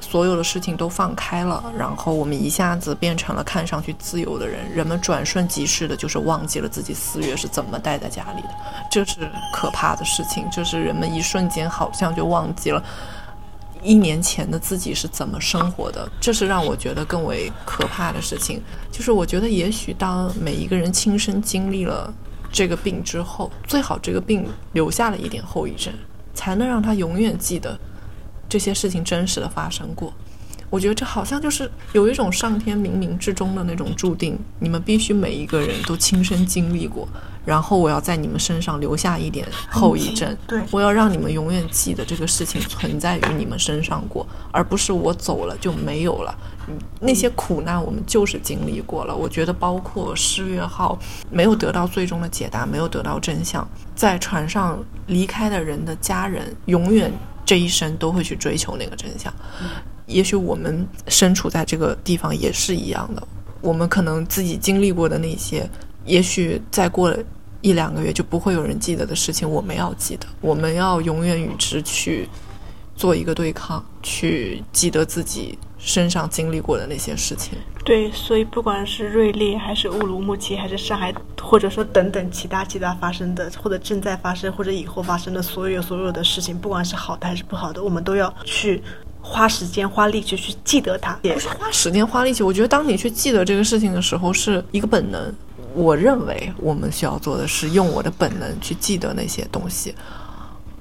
[0.09, 4.71] 所有的事情都放开了，然后我们一下子变成了看上去自由的人。
[4.71, 8.49] 人们转瞬即逝的，就是忘记了自己四月是怎么待在家里的，
[8.89, 10.49] 这是可怕的事情。
[10.49, 12.83] 就是人们一瞬间好像就忘记了
[13.83, 18.63] 一年前的自己是怎么生活的，这是让我觉得更为可怕的事情。
[18.93, 22.13] 就是我觉得，也许当每一个人亲身经历了
[22.53, 25.93] 这个病之后，最好这个病留下了一点后遗症，
[26.33, 27.77] 才能让他永远记得。
[28.49, 30.13] 这些事情真实的发生过，
[30.71, 37.09] 我觉得这好像就是有一种上天冥冥之中的那种注定，你们必须每一个人都亲身经历过，
[37.45, 46.37] 然后我要在你们身上留下一点后遗症，对我要让你们永远记得这个事情存在于你们身上过，而不是我走了就没有了。
[47.01, 50.99] 那些苦难我们就是经历过了，我觉得包括失月号
[51.31, 57.13] 没有得到最终的解答，没有得到真相，在船上离开的人的家人永远。
[57.47, 59.33] 这一生都会去追求那个真相，
[60.07, 63.27] 也许我们身处在这个地方也是一样的。
[63.63, 65.69] 我们可能自己经历过的那些，
[66.05, 67.17] 也许再过
[67.63, 72.29] 一两个月就不会有人记得的事情，我们要记得，我们要永远与之去
[72.97, 75.57] 做一个对抗，去记得自己
[75.87, 77.57] 身上经历过的那些事情。
[77.85, 88.83] 对，所以不管是瑞丽，还是乌鲁木齐，还是上海，或者说等等其他其他发生的，或者正在发生，或者以后发生的所有所有的事情，不管是好的还是不好的，我们都要去
[89.23, 91.15] 花时间、花力气去记得它。
[91.23, 95.33] 不是花时间、花力气，我觉得当你去记得这个事情的时候，是一个本能。
[95.75, 99.95] 我认为我们需要做的是用我的本能去记得那些东西，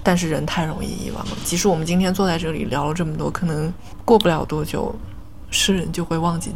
[0.06, 1.32] 但是人太容易遗忘了。
[1.44, 3.74] 即使我们今天坐在这里聊了这么多，可能
[4.06, 4.94] 过不了多久，
[5.50, 6.52] 世人就会忘记。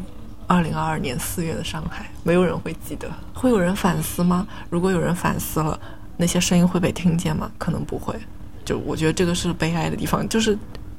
[0.45, 4.47] 二零二二年四月的上海，没有人会记得，会有人反思吗？
[4.69, 5.79] 如果有人反思了，
[6.15, 7.51] 那些声音会被听见吗？
[7.57, 8.15] 可能不会。
[8.63, 10.55] 就我觉得这个是悲哀的地方，就是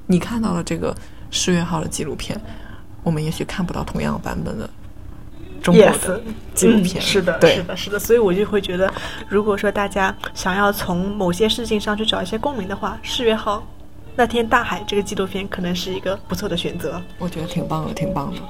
[0.09, 0.93] 你看到了这个
[1.31, 2.41] 十月号的纪录片，
[3.05, 4.69] 我们也许看不到同样版本的
[5.63, 6.21] 中国的
[6.55, 6.97] 纪录片。
[6.97, 7.99] 嗯、是的，是的，是的。
[7.99, 8.93] 所以我就会觉得，
[9.29, 13.67] 如果说大家想要从某些事情上去找一些共鸣的话，十月号
[14.17, 17.01] 那天大海这个纪录片可能是一个不错的选择。
[17.19, 18.41] 我觉得挺棒的，挺棒的。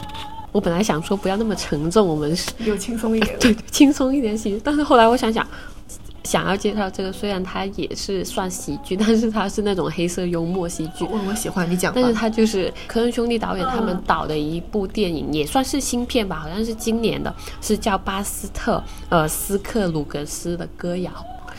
[0.53, 4.61] 我本来想说不要那么沉重，我们是就轻松一点， 对，轻松一点行。
[4.64, 5.46] 但是后来我想想。
[6.24, 11.04] 想要介绍这个，虽然它也是算喜剧，但是它是那种黑色幽默喜剧。
[11.11, 21.11] 我我喜欢你讲，但是它就是科恩兄弟导演他们导的一部电影，也算是新片吧，好像是今年的，是叫巴斯特呃斯克鲁格斯的歌谣，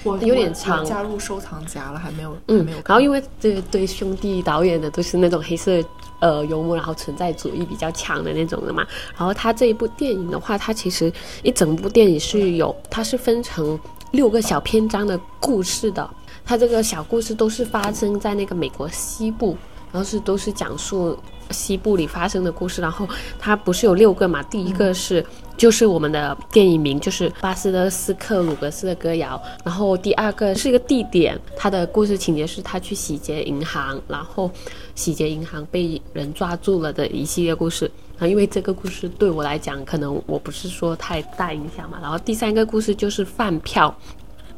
[0.04, 2.78] 我有点长，加入收藏夹了，还没有，嗯，没有。
[2.86, 5.84] 然后因为这对兄弟导演的都是那种黑色
[6.20, 8.86] 呃幽默，然后存在主义比较强的那种的嘛。
[9.18, 13.80] 然后他这一部电影的话，它其实一整部电影是有，它是分成。
[14.12, 16.10] 六个小篇章的故事的，
[16.46, 19.56] 它这个小故事都是发生在那个美国西部，
[19.92, 21.18] 然后是都是讲述
[21.50, 22.82] 西部里发生的故事。
[22.82, 23.08] 然后
[23.40, 24.42] 它不是有六个嘛？
[24.44, 25.26] 第一个是
[25.58, 29.42] 就是我们的电影名，就是巴斯德斯克鲁格斯的歌谣。
[29.64, 34.50] 然后第二个是一个地点，它的故事情节是他去洗劫银行，然后
[34.96, 37.90] 洗劫银行被人抓住了的一系列故事。
[38.18, 41.98] 啊，因为这个故事对我来讲，可能我不是说太大影响嘛。
[42.00, 43.94] 然后第三个故事就是饭票，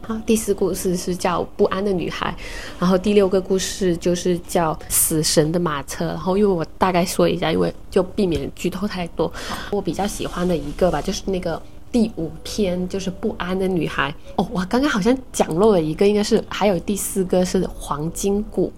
[0.05, 2.35] 好，第四故事是叫不安的女孩，
[2.77, 6.07] 然后第六个故事就是叫死神的马车。
[6.07, 9.31] 然后因为我大概说一下，因为就避免剧透太多。
[9.71, 14.13] 我比较喜欢的一个吧，就是那个第五篇，就是不安的女孩。
[14.35, 18.73] 哦，我刚刚好像讲漏了一个，应该是还有第四个是黄金谷。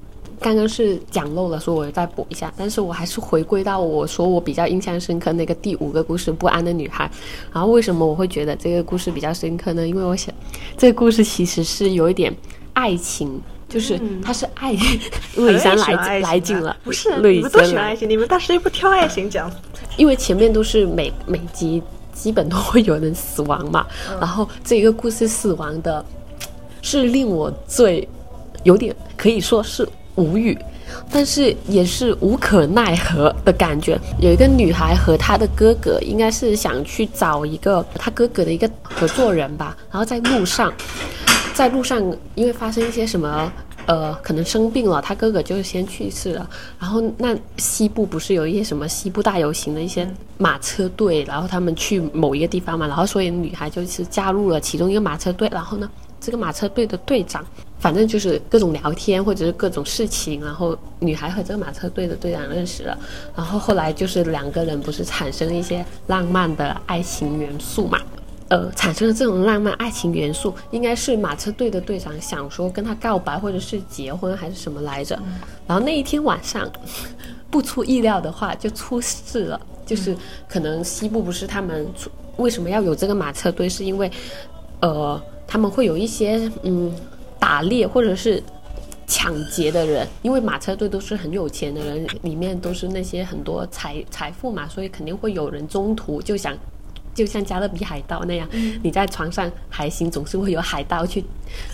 [0.45, 7.05] 刚刚是讲漏了，所以我再补一下，但是我还是回归到我说我比较印象深刻那个第五个故事《不安的女孩》。
[7.51, 9.87] 然后为什么我会觉得这个故事比较深刻呢？
[9.87, 10.31] 因为我想，
[10.77, 12.31] 这个故事其实是有一点
[12.73, 14.77] 爱情，就是它是爱。
[15.35, 17.09] 陆以山来来劲了，不是？
[17.15, 19.51] 陆以你们都喜欢爱情，你们当时又不挑爱情讲。
[19.97, 21.81] 因为前面都是每每集
[22.13, 23.83] 基本都会有人死亡嘛，
[24.19, 26.05] 然后这一个故事死亡的，
[26.83, 28.07] 是令我最
[28.61, 29.89] 有点可以说是。
[30.15, 30.57] 无语，
[31.11, 33.99] 但是也是无可奈何的感觉。
[34.19, 39.75] 有一个女孩和她的哥哥，应该是想去找一个她哥哥的一个合作人吧。
[39.91, 40.73] 然后在路上，
[41.53, 42.01] 在路上
[42.35, 43.51] 因为发生一些什么，
[43.85, 46.49] 呃，可能生病了，他哥哥就先去世了。
[46.79, 55.47] 然后那西部不是有一些什么西部大游行的一些马车队，然后他们去某一个地方嘛，然后所以女孩就是加入了其中一个马车队。
[55.51, 55.89] 然后呢，
[56.25, 57.45] 这个马车队的队长。
[57.77, 62.97] 反正就是各种聊天，或者是各种事情，然后女孩和这个马车队的队长认识了，
[63.35, 67.99] 然后后来就是两个人不是产生了一些浪漫的爱情元素嘛？
[68.47, 75.19] 呃，产生了这种浪漫爱情元素，应该是马车队的队长想说跟他告白，或者是结婚还是什么来着？
[75.67, 76.67] 然后那一天晚上，
[77.51, 81.85] 不出意料的话就出事了，就是可能西部不是他们
[82.37, 84.09] 为什么要有这个马车队，是因为
[84.79, 86.93] 呃他们会有一些嗯。
[87.37, 88.41] 打猎或者是
[89.05, 96.57] 抢劫的人，因为马车队都是很有钱的人，里面都是那些很多财财富嘛，所以肯定会有人中途就想，
[97.13, 98.49] 就像加勒比海盗那样，
[98.81, 101.23] 你在船上海行，总是会有海盗去，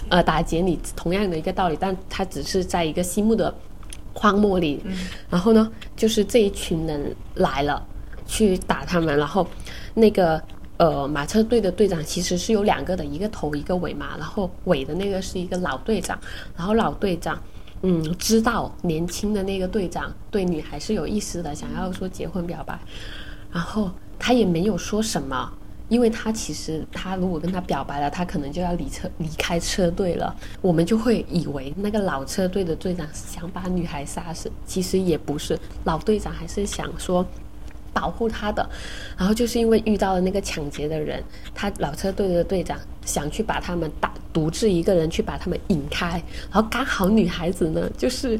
[0.09, 0.77] 呃，打劫你。
[0.93, 3.53] 同样的一个道理，但他只是在一个西木的
[4.13, 4.83] 荒漠里，
[5.29, 7.81] 然后呢，就是这一群人来了，
[8.27, 9.47] 去打他们，然后
[9.93, 10.41] 那个。
[10.81, 14.17] 呃，马车队的队长其实是有两个的，一个头一个尾嘛。
[14.17, 16.19] 然后尾的那个是一个老队长，
[16.57, 17.39] 然后老队长，
[17.83, 22.79] 嗯，知道年轻的那个队长对女孩是有意思的，想要说结婚表白，
[23.51, 25.53] 然后他也没有说什么，
[25.87, 30.35] 因为他其实他如果跟他表白了，他可能就要离车离开车队了。
[30.61, 37.23] 我们就会以为那个老车队的队长想把女孩杀死，其实也不是，老队长还是想说。
[37.93, 38.67] 保护他的，
[39.17, 41.23] 然后就是因为遇到了那个抢劫的人，
[41.53, 46.11] 他老车队的队长想去把他们打，独自一个人去把他们引开，
[46.51, 48.39] 然后刚好女孩子呢，就是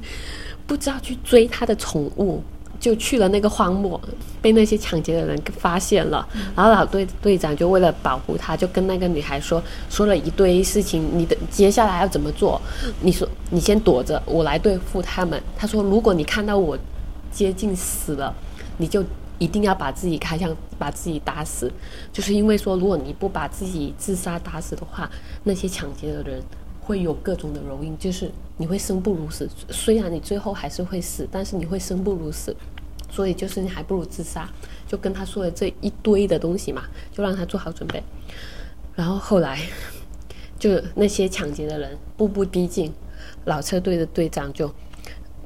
[0.66, 2.42] 不知道去追他的宠物，
[2.80, 4.00] 就去了那个荒漠，
[4.42, 12.60] 被那些抢劫的人发现了，然后老队队长就为了保护他，就跟那个女孩说说了一堆事情，你的接下来要怎么做？
[13.02, 15.42] 你说你先躲着，我来对付他们。
[15.58, 16.78] 他说如果你看到我
[17.32, 18.34] 接近死了，
[18.78, 19.04] 你就。
[19.42, 21.72] 一定要把自己开枪，把自己打死，
[22.14, 25.10] 就是因为说，如果你不把自己自杀打死的话，
[25.44, 26.40] 那些抢劫的人
[26.80, 29.50] 会有各种的蹂躏，就是你会生不如死。
[29.70, 32.56] 虽然你最后还是会死，但是你会生不如死，
[33.10, 34.48] 所以就是你还不如自杀。
[34.88, 38.04] 就跟他说的这一堆的东西嘛，就让他做好准备。
[38.94, 39.58] 然后后来
[40.60, 42.94] 就那些抢劫的人步步逼近，
[43.46, 44.72] 老车队的队长就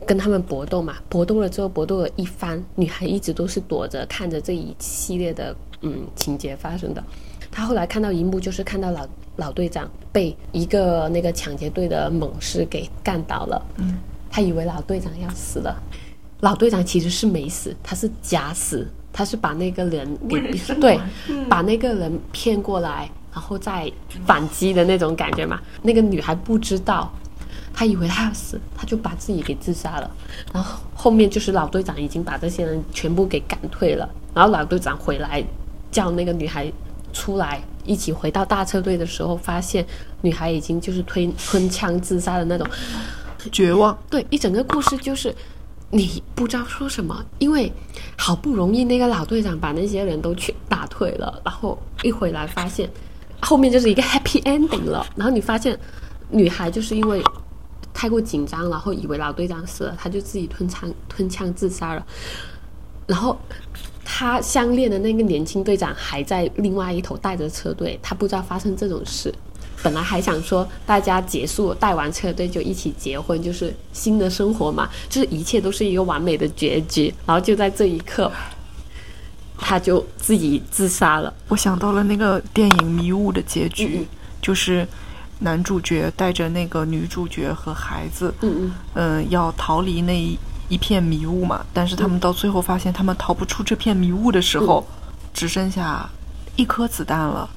[0.06, 7.04] 跟他们搏斗嘛，搏斗了之后，搏斗了一番，女孩一直都是躲着看着这一系列的嗯情节发生的。
[7.52, 13.98] 她后来看到一幕，就是看到老老队长被一个那个抢劫队的猛士给干倒了，嗯，
[14.30, 15.76] 她以为老队长要死了，
[16.42, 20.40] 老队长其实是没死，他是假死，他是把那个人给
[20.80, 21.00] 对，
[21.50, 23.90] 把那个人骗过来，然后再
[24.26, 25.60] 反击的那种感觉嘛。
[25.82, 27.12] 那个女孩不知道，
[27.76, 30.10] 她以为他要死，他就把自己给自杀了。
[30.54, 35.44] 然后后面就是老队长已经把这些人全部给赶退了，然后老队长回来
[35.92, 36.72] 叫那个女孩
[37.12, 39.86] 出来一起回到大车队的时候，发现
[40.22, 42.66] 女孩已经就是吞吞枪自杀的那种。
[43.52, 43.96] 绝望。
[44.10, 45.36] 对，一整个故事就是
[45.92, 47.72] 你不知道说什么，因为
[48.18, 52.90] 好不容易那个老队长把那些人都去打退了，然后一回来发现
[53.42, 55.78] 后面就是一个 happy ending 了，然后你发现
[56.30, 57.22] 女孩就是因为
[57.94, 62.06] 太过紧张，然后以为老队长死了，他就自己吞枪吞枪自杀了，
[63.08, 63.38] 然后。
[64.08, 69.34] 他相恋的那个年轻队长还在另外一头带着车队，他不知道发生这种事。
[69.82, 77.12] 本来还想说大家结束带完车队就一起结婚，就是新的生活嘛，就是一切都是一个完美的结局。
[77.26, 78.32] 然后就在这一刻，
[79.58, 81.34] 他就自己自杀了。
[81.48, 84.06] 我想到了那个电影《迷雾》的结局，
[84.40, 84.88] 就是
[85.40, 88.34] 男主角带着那个女主角和孩子，
[88.94, 90.38] 嗯要逃离那一
[90.70, 91.66] 一片迷雾嘛。
[91.74, 94.86] 但是他们到最后发现，他们逃不出这片迷雾的时候，
[95.34, 96.10] 只剩下
[96.56, 97.50] 一颗子弹了。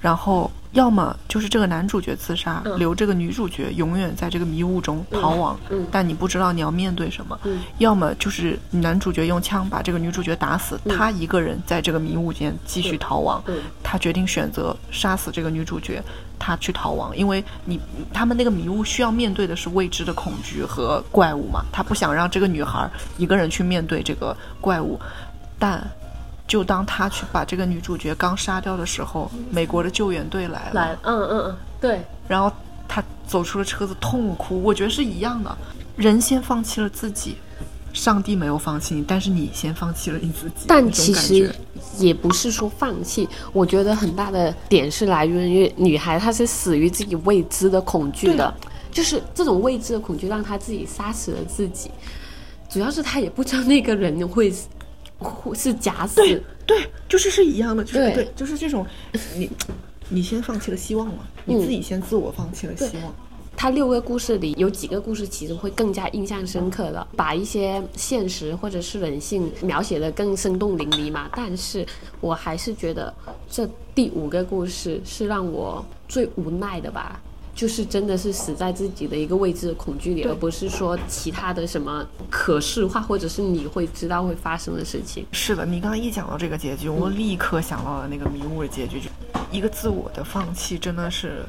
[0.00, 5.58] 然后，要么就是这个男主角自杀，留这个女主角永远在这个迷雾中逃亡。
[5.70, 7.38] 嗯但你不知道你要面对什么。
[7.44, 13.42] 嗯要么就是男主角用枪把这个女主角打死，他一个人在这个迷雾间继续逃亡。
[13.46, 16.02] 嗯他决定选择杀死这个女主角，
[16.38, 17.80] 他去逃亡，因为你
[18.12, 25.00] 他们那个迷雾需要面对的是未知的恐惧和怪物嘛，他不想让这个女孩一个人去面对这个怪物，
[25.58, 25.82] 但。
[26.48, 32.50] 就当他去把这个女主角刚杀掉的时候，美国的救援队来了，来，嗯嗯嗯，对，然后
[32.88, 34.60] 他走出了车子，痛哭。
[34.62, 35.56] 我觉得是一样的，
[35.94, 37.36] 人先放弃了自己，
[37.92, 40.64] 上帝没有放弃你，但是你先放弃了你自己。
[40.66, 41.54] 但其实
[41.98, 48.54] 也不是说放弃，我觉得很大的点是来源于女孩，她是死于自己未知的恐惧的，
[48.90, 51.90] 就是这种未知的恐惧让她自己杀死了自己。
[52.70, 54.77] 主要是她也不知道那个人会死会
[55.54, 58.86] 是假死，对对，就是是一样的，就是对对，就是这种，
[59.36, 59.50] 你
[60.08, 63.14] 你先放弃了希望嘛，你自己先自我放弃了希望。
[63.56, 71.28] 他六个故事里有几个故事其实会更加印象深刻的，把一些现实或者是人性描写的更生动淋漓嘛。
[71.34, 71.84] 但是
[72.20, 73.12] 我还是觉得
[73.50, 77.20] 这第五个故事是让我最无奈的吧。
[77.58, 85.26] 就是真的是死在自己的一个未知的恐惧里，而不是说其他的什么可视化，或者是你会知道会发生的事情。
[85.32, 89.10] 是的，你刚刚一讲到这个结局，我立刻想到了那个迷雾的结局，就
[89.50, 91.44] 一个自我的放弃，真的是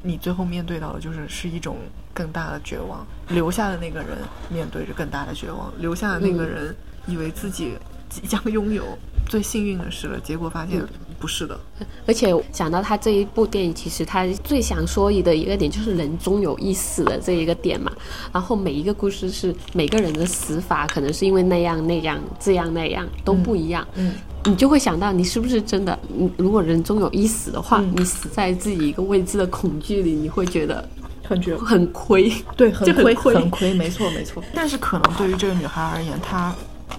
[0.00, 1.78] 你最后面对到的就是是一种
[2.14, 4.16] 更大的绝望，留下的那个人
[4.48, 6.72] 面对着更大的绝望，留下的那个人
[7.08, 7.72] 以为自己
[8.08, 8.96] 即将拥有
[9.28, 10.80] 最幸运的事了，结果发现
[11.18, 11.58] 不是的。
[12.06, 17.92] 而且讲到他这一部电影，其实他最想说的一个点就是人终有一死的这一个点嘛。
[18.32, 23.86] 然后每一个故事是每个人的死法，可能是因为那样那样这样那样都不一样。
[23.94, 25.98] 嗯，你就会想到你是不是真的？
[26.08, 30.88] 你如果人终有一死的话，嗯你死在自己一个未知的恐惧里，你会觉得
[31.24, 31.64] 很绝望。
[31.64, 32.32] 很亏。
[32.56, 34.42] 对，很，亏很亏，没错，没错。
[34.54, 36.54] 但是可能对于这个女孩而言，她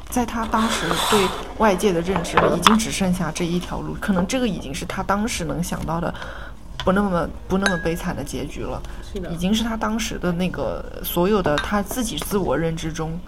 [0.10, 6.14] 在他当时对外界的认知里，已经只剩下这一条路，可能这个已经是他当时能想到的。
[6.86, 8.82] 不那么不那么悲惨的结局了，
[9.14, 13.20] 是的已经是他当时的那个所有的他自己自我认知中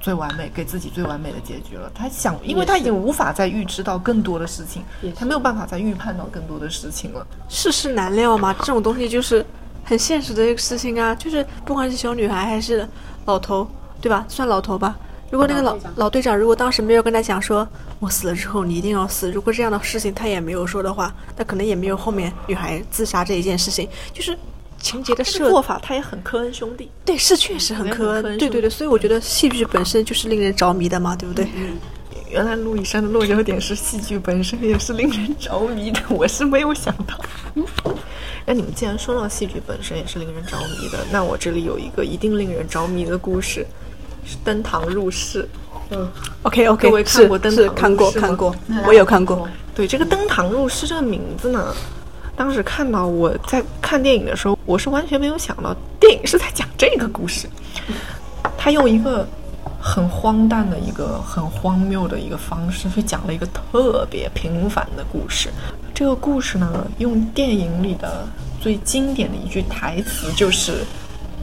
[0.00, 1.90] 最完美，给自己最完美的结局了。
[1.92, 4.84] 他想，因为他已经无法再预知到更多的事情
[5.16, 7.26] 他，没有办法再预判到更多的事情了。
[7.48, 9.44] 世事难料嘛，这种东西就是
[9.84, 11.12] 很现实的一个事情啊。
[11.16, 12.88] 就是不管是小女孩还是
[13.24, 13.68] 老头，
[14.00, 14.24] 对吧？
[14.28, 14.96] 算老头吧。
[15.30, 17.66] 如果那个老老队长如果当时没有跟他讲说，
[17.98, 23.88] 我死了之后你一定要死，如果这样的事情他也没有说的话，那可能也没有后面女孩自杀这一件事情。
[24.12, 24.36] 就是
[24.78, 26.90] 情节的这设个做法，他也很科恩兄弟。
[27.04, 31.48] 对是确实很很科恩科恩，对对对，所以我觉得戏剧本身就是令人着迷的嘛，对不对？
[32.28, 37.18] 原来路易山的落脚点是戏剧本身也是令人着迷的， 我是没有想到。
[38.44, 43.66] 那你们既然说到戏剧本身也是令人着迷的，那我这里有一个一定令人着迷的故事，是
[44.44, 45.48] 登堂入室。
[45.90, 46.08] 嗯
[46.42, 48.54] OK OK，位看过登堂入看过室看过，
[48.86, 49.48] 我有看过。
[49.74, 51.74] 对这个登堂入室这个名字呢，
[52.34, 57.48] 当时看到我在看电影的时候，我是完全没有想到电影是在讲这个故事。
[58.58, 59.28] 他用一个
[59.80, 65.50] 很荒诞的一个很荒谬的一个方式去讲了一个特别平凡的故事。
[65.94, 68.26] 这个故事呢，用电影里的
[68.60, 70.84] 最经典的一句台词就是：“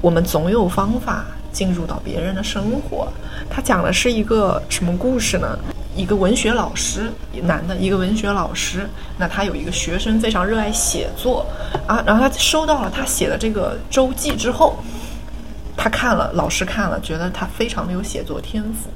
[0.01, 3.07] 我们总有方法进入到别人的生活。”
[3.49, 5.57] 他讲的是一个什么故事呢？
[5.95, 7.11] 一个文学老师，
[7.43, 11.45] 男的一个文学老师，那他有一个学生非常热爱写作
[11.85, 14.75] 啊，然后他收到了他写的这个周记之后，
[15.77, 18.89] 他看了，老师看了，觉得他非常的有写作天赋，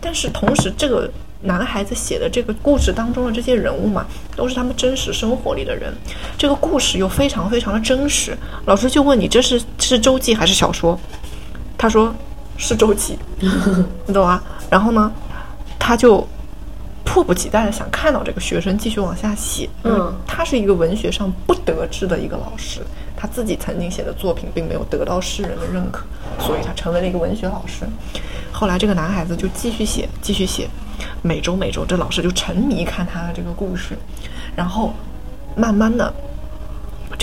[0.00, 1.10] 但是同时这个
[1.42, 4.06] 男孩子写的这个故事当中的这些人物嘛，
[4.36, 5.92] 都是他们真实生活里的人，
[6.38, 10.96] 这个故事又非常非常的真实，老师就问你这是是周记还是小说？
[11.84, 12.14] 他说
[12.56, 13.18] 是周琦，
[14.08, 14.42] 你懂吗？
[14.70, 15.12] 然后呢，
[15.78, 16.26] 他就。
[17.06, 22.80] 迫不及待的想看到这个学生继续往下写，嗯，他是一个文学上不得志的一个老师，
[23.14, 26.04] 他自己曾经写的作品并没有得到世人的认可，
[26.40, 27.86] 所以他成为了一个文学老师。
[28.50, 30.66] 后来这个男孩子就继续写，继续写，
[31.22, 33.96] 每周每周这老师就沉迷看他的这个故事，
[34.56, 34.92] 然后
[35.54, 36.12] 慢慢的，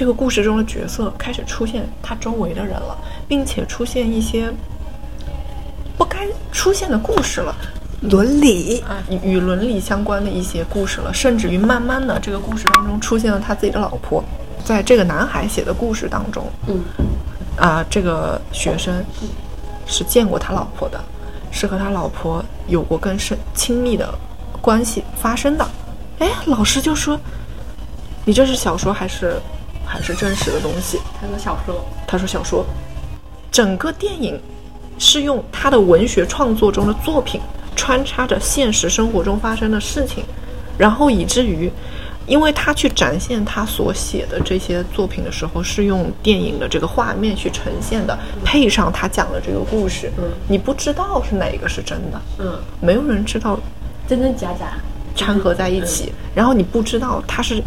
[0.01, 2.97] 这个故事中的角色开始出现他周围的人了，
[3.27, 4.51] 并且出现一些
[5.95, 7.55] 不该出现的故事了。
[8.01, 14.23] 伦理啊，与与伦理相关的一些故事了，甚至于慢慢的，这个故事当中出现了他自己的老婆，
[14.65, 16.83] 在这个男孩写的故事当中，嗯，
[17.57, 19.05] 啊，这个学生
[19.85, 20.99] 是见过他老婆的，
[21.51, 24.11] 是和他老婆有过更深亲密的
[24.63, 25.67] 关系发生的。
[26.17, 27.19] 哎，老师就说，
[28.25, 29.39] 你这是小说还是
[29.91, 30.97] 还是真实的东西？
[31.19, 32.65] 他说小说，他说小说，
[33.51, 34.39] 整个电影
[34.97, 37.41] 是用他的文学创作中的作品。
[37.73, 40.23] 穿插着现实生活中发生的事情，
[40.77, 41.71] 然后以至于，
[42.27, 53.57] 因为他去展现他所写的这些作品的时候，是用电影的这个画面去呈现的，配上他讲的这个故事，嗯，你不知道是哪个是真的，嗯，没有人知道
[54.07, 54.73] 真真假假
[55.15, 57.63] 掺合在一起，然后你不知道它是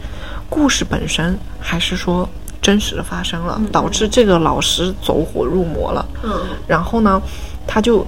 [0.49, 2.29] 故事本身，还是说
[2.61, 6.31] 真实的发生了，导致这个老师走火入魔了，嗯，
[6.67, 7.21] 然后呢，
[7.67, 8.07] 他就。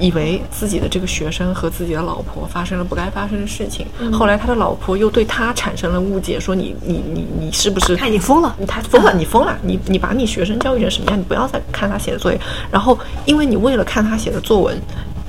[0.00, 7.94] 以为自己的这个学生和自己的老婆发生了不该发生的事情，后来他的老婆又对他产生了误解，说你你你你是不是？
[7.96, 11.20] 看你疯了，他疯了，你疯了，你你把你学生教育成什么样？
[11.20, 14.80] 你不要再看他写的作业，然后因为你为了看他写的作文，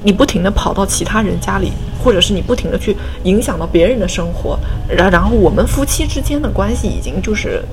[0.03, 1.71] 你不停的跑到其他人家里，
[2.03, 4.57] 或者是你不停的去影响到别人的生活，
[4.89, 7.63] 然然后我们夫妻之间的关系已经就是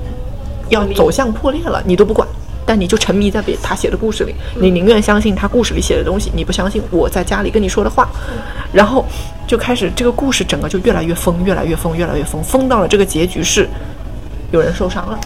[0.69, 2.27] 要走向破裂了，你都不管。
[2.67, 8.07] 但你就沉迷在别他写的故事里，你宁愿相信他故事里写的东西，你不相信我在家里跟你说的话，
[8.75, 9.03] 然后
[9.47, 13.67] 就开始这个故事整个就越来越疯，越来越疯，越来越疯，疯到了这个结局是
[14.51, 15.19] 有人受伤了，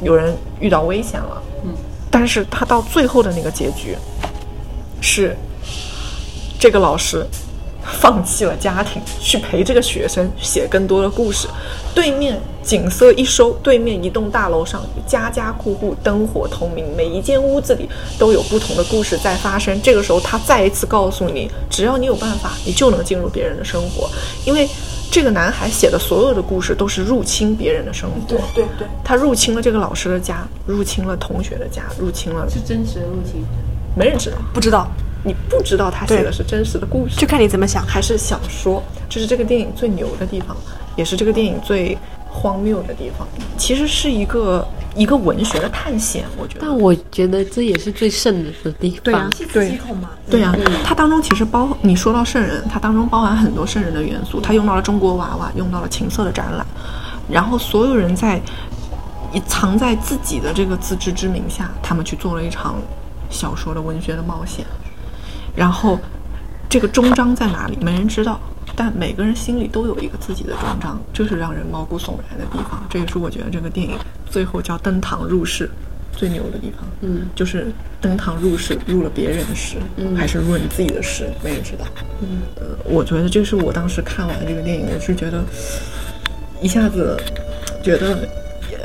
[0.00, 1.74] 有人遇到危险了，嗯，
[2.10, 3.94] 但是他到最后的那个结局
[5.02, 5.36] 是
[6.64, 7.26] 这个老师。
[8.00, 11.46] 放弃了家庭，去陪这个学生写更多的故事。
[11.94, 17.86] 对面景色一收，对面一栋大楼上，家家户户灯火通明，每一间屋子里
[18.18, 19.78] 都有不同的故事在发生。
[19.82, 24.08] 这个时候，他再一次告诉你，只要你有办法，你就能进入别人的生活。
[24.46, 24.66] 因为
[25.10, 28.16] 这个男孩写的所有的故事都是入侵别人的生活。
[28.26, 33.44] 对对对，他入侵了这个老师的家，入侵了同学的家，入侵了是真实的入侵，
[33.94, 34.88] 没人知道，不知道。
[35.24, 40.54] 你不知道他写的是真实的故事，就看你怎么想，还是小说，这是这个电影最牛的地方，
[40.96, 41.96] 也是这个电影最
[42.28, 43.26] 荒谬的地方。
[43.56, 46.60] 其实是一个一个文学的探险，我觉得。
[46.60, 49.00] 但我觉得这也是最圣的地方。
[49.02, 50.10] 对呀，对，系统嘛。
[50.28, 50.54] 对呀，
[50.84, 56.66] 它当中其实包你说到圣人，它当中包含很多圣人的元素，它用到了中国娃娃，用到了情色的展览，
[57.30, 58.38] 然后所有人在
[59.46, 62.76] 藏在自己的这个自知之明下，他们去做了一场
[63.30, 64.66] 小说的文学的冒险。
[65.54, 65.98] 然后，
[66.68, 67.78] 这个终章在哪里？
[67.80, 68.40] 没人知道，
[68.74, 72.84] 但每个人心里都有一个自己的终章，这是让人毛骨悚然的地方。
[72.90, 73.96] 这也是我觉得这个电影
[74.28, 75.70] 最后叫登堂入室
[76.12, 76.84] 最牛的地方。
[77.02, 79.76] 嗯，就是登堂入室，入了别人的室，
[80.16, 81.84] 还是入你自己的室，没人知道。
[82.20, 85.44] 嗯，呃，我觉得这是我当时看完这个电影，我是觉得
[86.60, 87.16] 一下子
[87.82, 88.28] 觉得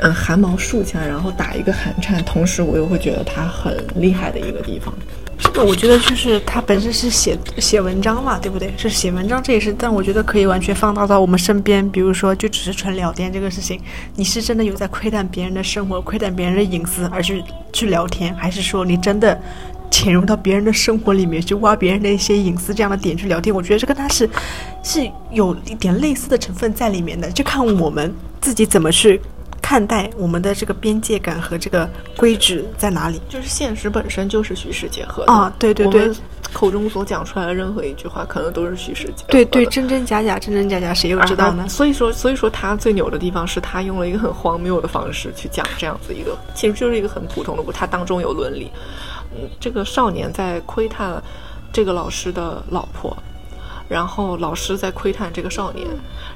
[0.02, 4.94] 嗯汗毛竖起来，然后打一个寒颤，同时我又会觉得他很厉害的一个地方。
[5.40, 8.72] 这个我觉得就是他本身是写写文章嘛，对不对？
[8.76, 11.88] 是写文章，这也是，但我觉得可以完全放大到我们身边。
[11.90, 13.80] 比如说，就只是纯聊天这个事情，
[14.16, 19.40] 你是真的有在窥探别人的生活、窥探别人的隐私而去去聊天，还是说你真的
[19.90, 23.54] 潜入到别人的生活里面去挖别人的一些隐私这样的点去聊天？
[23.54, 24.28] 我觉得这跟他是
[24.82, 29.20] 是有一点类似的成分在里面的，就看我们自己怎么去。
[29.70, 33.20] 看待我们的这个边界感和这个规矩在哪里？
[33.28, 36.10] 就是现实本身就是虚实结合的啊对对对
[36.52, 39.28] 口中所讲出来的任何一句话，可能都是虚实结合的。
[39.28, 41.68] 对对，真真假假，真真假假，谁又知道呢啊？
[41.68, 48.72] 所以说，所以说他最牛的地方是他用了一个很荒谬的方式去讲这样子一个，其实就是一个很普通的故，他当中有伦理。
[49.36, 51.22] 嗯，这个少年在窥探
[51.72, 53.16] 这个老师的老婆，
[53.90, 55.84] 然后老师在窥探这个少年，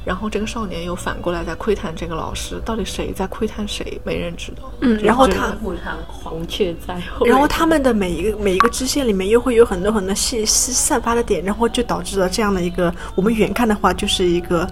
[0.04, 4.68] 然后这个少年又反过来在窥探这个老师，到底谁在窥探谁，没人知道。
[4.80, 7.24] 嗯然后他不常黄雀在后。
[7.24, 14.68] 然后他们的每一个每一个支线里面又会有很多很多细细散发的点，然后就导致了这样的一个我们远看的话就是一个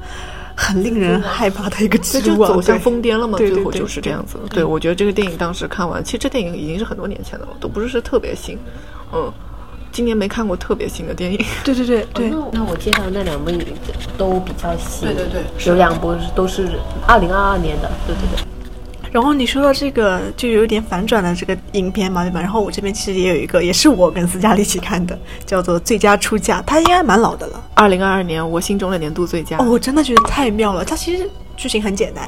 [0.57, 4.37] 很令人害怕的一个这就走向疯癫了嘛，最后就是这样子。
[4.51, 8.59] 对，我觉得这个电影当时看完，其实这电影已经是很多年前的了，都不是是特别新。
[9.15, 9.33] 嗯，
[9.93, 11.39] 今年没看过特别新的电影。
[11.63, 13.51] 对对对对那那我介绍的那两部
[14.17, 16.69] 都比较新，对对对有两部都是
[17.07, 18.45] 二零二二年的，对对对。
[19.13, 22.41] 然后你说到这个就有点反转的这个影片嘛，对吧？
[22.41, 27.63] 然后我这边其实也有一个，也是我跟斯嘉丽一起看的， 叫做《最佳出价》，它应该蛮老的了。
[27.75, 29.59] 二零二二年我心中的年度最佳。
[29.59, 30.83] 哦，我真的觉得太妙了。
[30.83, 31.29] 它其实
[31.59, 32.27] 剧情很简单，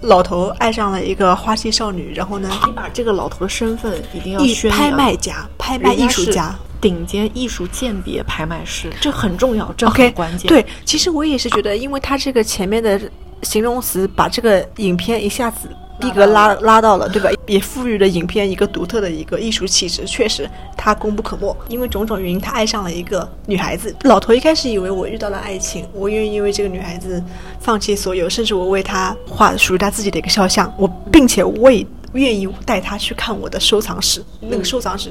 [0.00, 6.52] 老头爱上了一个花季少女，然后呢，你把这个老头的身份一定要艺宣扬拍卖家、拍卖艺术家。
[6.84, 13.00] 顶尖艺术鉴别拍卖师，这很重要，这很关键。，对，其实我也是觉得，因为他这个前面的
[13.42, 15.66] 形容词把这个影片一下子
[15.98, 17.30] 逼格拉拉到了，对吧？
[17.46, 20.04] 也赋予了影片一个独特的一个艺术气质。
[20.04, 21.56] 确实，他功不可没。
[21.68, 23.96] 因为种种原因，他爱上了一个女孩子。
[24.02, 27.24] 老头一开始以为我遇到了爱情，我愿意因为这个女孩子
[27.60, 35.10] 放弃所有，甚至我为她画属于她自己的一个肖像，我并且我也愿意带她去看我的收藏室，那个收藏室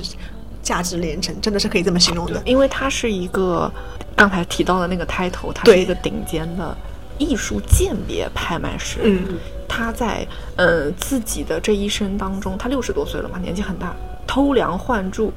[0.64, 2.42] 价值连城，真的是可以这么形容的。
[2.46, 3.72] 因为他是一个
[4.16, 6.76] 刚才提到的那个 title，他是一个顶尖的
[7.20, 9.00] 艺术鉴别拍卖师。
[9.04, 9.38] 嗯，
[9.68, 13.94] 他在呃自己的这一生当中，他六十多岁了嘛，年纪很大，
[14.26, 15.32] 偷梁换柱，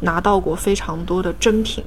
[0.00, 1.84] 拿到过非常多的珍品。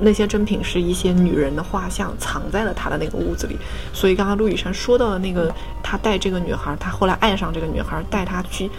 [0.00, 3.56] 那些珍品是一些女人的画像，藏在了他的那个屋子里。
[3.92, 8.70] 所以刚刚陆羽山说到的那个，他带这个女孩，他后来爱上这个女孩，带她去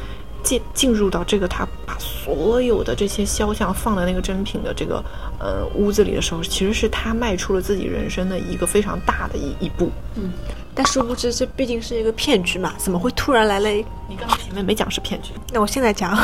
[0.43, 5.03] 进进入到这个他把所有的这些肖像放在那个珍品的这个
[5.39, 9.91] 呃屋子里的时候，其实是他迈出了自己人生的一个非常大的一一步。
[10.15, 10.31] 嗯
[10.75, 16.17] 但殊不知，这毕竟是一个骗局嘛，怎么会突然来了你刚刚前面没讲是骗局，那我现在讲，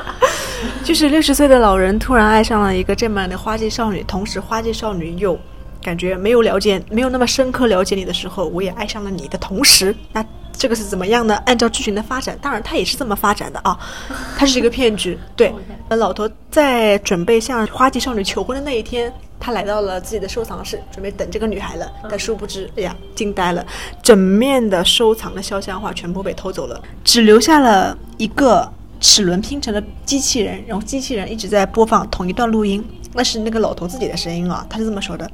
[0.84, 5.38] 就是六十岁的老人突然爱上了一个这么样的花季少女，同时花季少女又
[5.80, 10.22] 感觉没有了解，没有那么深刻了解你的时候，我也爱上了你的同时，那
[10.52, 11.34] 这个是怎么样呢？
[11.46, 13.78] 按照剧情的发展，当然它也是这么发展的啊，
[14.36, 15.18] 它是一个骗局。
[15.36, 15.52] 对，
[15.88, 19.12] 那老头在准备向花季少女求婚的那一天。
[19.42, 23.66] 他来到了自己的收藏室，准备等这个女孩了，但殊不知，哎呀，惊呆了！
[24.02, 28.70] 整面的收藏的肖像画全部被偷走了，只留下了一个
[29.00, 32.84] 齿轮拼成的机器人，然后机器人一直在播放同一段录音，
[33.14, 35.26] 那是那个老头自己的声音啊，他是这么说的：“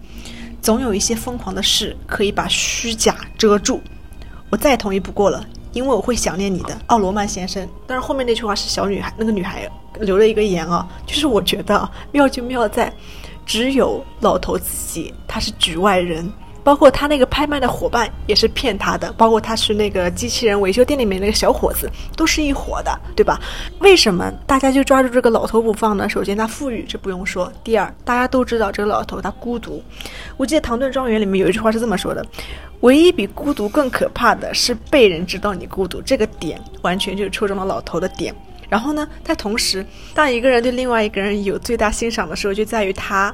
[0.63, 3.81] 总有一些疯狂的事可以把虚假遮住，
[4.51, 9.71] 我再同意不过了，因为我会想念你的，奥罗曼先生。”但是后面那句话是小女孩那个女孩
[10.01, 12.93] 留了一个言啊，就是我觉得妙就妙在。
[13.45, 16.29] 只有老头自己，他是局外人，
[16.67, 23.41] 包括他那个拍卖的伙伴也是骗他的，包括他是那个机器人维修店里面那个小伙子，都是一伙的，对吧？
[23.79, 26.09] 为什么大家就抓住这个老头不放呢？
[26.09, 29.81] 首先他富裕，这不用说；第二，大家都知道这个老头他孤独。
[30.37, 32.27] 我记得《唐顿庄园》里面有一句话是这么说的
[32.83, 38.35] ：“唯一比孤独更可怕的是被人知道你孤独。”这个点完全就是戳中了老头的点。
[38.69, 43.33] 然后呢，他同时，当一个人对另外一个人有最大欣赏的时候，就在于他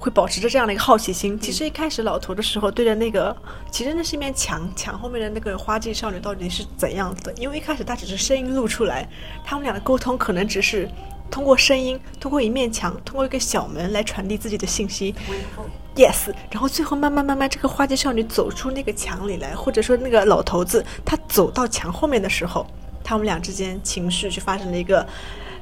[0.00, 1.38] 会保持着这样的一个好奇心。
[1.38, 3.36] 其实一开始老头的时候，对着那个，
[3.70, 7.30] 其实那是一面墙，墙后面的那个花季少女到底是怎样的？
[7.34, 9.06] 因为一开始他只是声音录出来，
[9.44, 10.88] 他们俩的沟通可能只是
[11.30, 15.14] 通过声音，通过一面墙，通过一个小门来传递自己的信息。
[15.94, 22.66] Yes，然后最后慢慢慢慢，这个花季少女走出那个墙里来，或者说那个老头子他走到墙后面的时候。
[23.02, 25.04] 他们俩之间情绪就发生了一个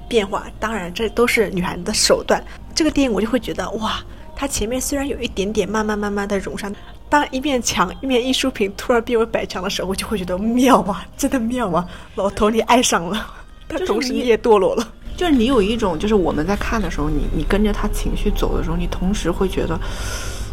[0.07, 2.45] 变化，当然这都是女孩子的手段。
[2.74, 4.03] 这个电影我就会觉得，哇，
[4.41, 6.72] 它前面虽然有一点点慢慢慢慢的融上，
[7.09, 11.84] 当一面墙一面艺术品突然变为白墙的时候，我就会觉得妙啊，真的妙啊！
[12.14, 13.26] 老头你爱上了，
[13.66, 14.93] 但同时你也堕落了。
[15.16, 19.76] 就是你有一种，就是我们在看的时候，你你跟着他情绪走的时候，你同时会觉得。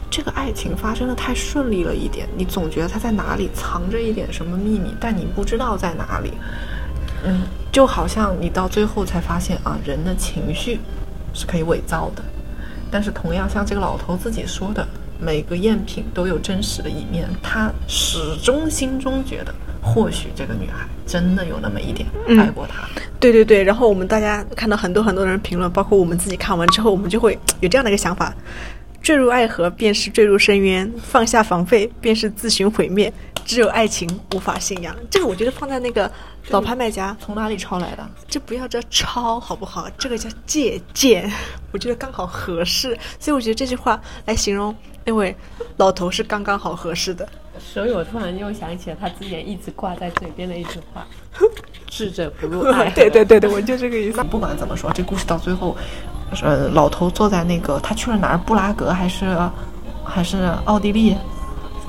[0.07, 6.31] 这个爱情发生的太顺利了一点，你总觉得他在哪里藏着一点什么秘密，但你不知道在哪里。
[7.25, 10.79] 嗯，就好像你到最后才发现啊，人的情绪
[11.33, 12.23] 是可以伪造的，
[12.95, 14.87] 但是同样像这个老头自己说的，
[15.19, 22.87] 每个赝品都有真实的一面，他始终心中觉得或许这个女孩真的有那么一点嗯爱过他。
[23.19, 28.33] 对对对，然后我们大家看到很多很多人评论，包括我们自己看完之后，我们就会有这样的一个想法：
[29.05, 33.13] 坠入爱河便是坠入深渊，放下防备便是自寻毁灭，
[33.45, 34.95] 只有爱情无法信仰。
[35.11, 36.11] 这个我觉得放在那个
[36.49, 38.03] 老拍卖家，从哪里抄来的？
[38.27, 39.87] 这不要叫抄好不好？
[39.95, 41.31] 这个叫借鉴，
[41.71, 42.97] 我觉得刚好合适。
[43.19, 45.35] 所以我觉得这句话来形容那位
[45.77, 47.29] 老头是刚刚好合适的。
[47.59, 51.07] 所以我突然又想起了他之前一直挂在嘴边的一句话
[51.87, 54.23] ：“智者不入 爱。”对对对对，我就这个意思。
[54.23, 55.75] 不管怎么说，这故事到最后，
[56.41, 58.37] 呃，老头坐在那个他去了哪儿？
[58.37, 59.37] 布拉格还是
[60.03, 61.15] 还是奥地利？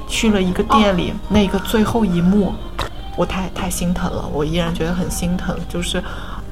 [0.09, 2.55] 去了一个店里，那个最后一幕，
[3.17, 5.59] 我太太心疼了，我依然觉得很心疼。
[5.69, 6.01] 就是，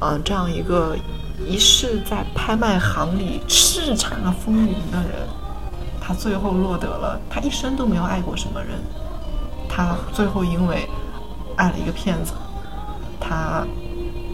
[0.01, 0.97] 嗯、这样一个
[1.47, 5.29] 一世在拍卖行里叱咤风云的人，
[6.01, 8.71] 他最后落得了，他一生都没有爱过什么人，
[9.69, 10.89] 他最后因为
[11.55, 12.33] 爱了一个骗子，
[13.35, 13.67] 他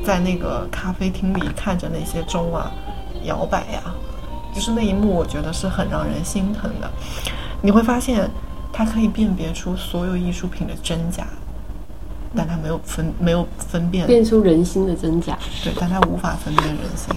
[0.04, 2.70] 在那个咖啡厅里看着那些钟啊
[3.24, 3.82] 摇摆呀、
[4.54, 6.90] 就是那一幕，我觉得是很让人心疼的。
[7.62, 8.30] 你会发现，
[8.72, 11.26] 他可以辨别出所有艺术品的真假，
[12.36, 15.38] 但他没有分没有分辨，辨出人心的真假。
[15.64, 17.14] 对，但他无法分辨人心，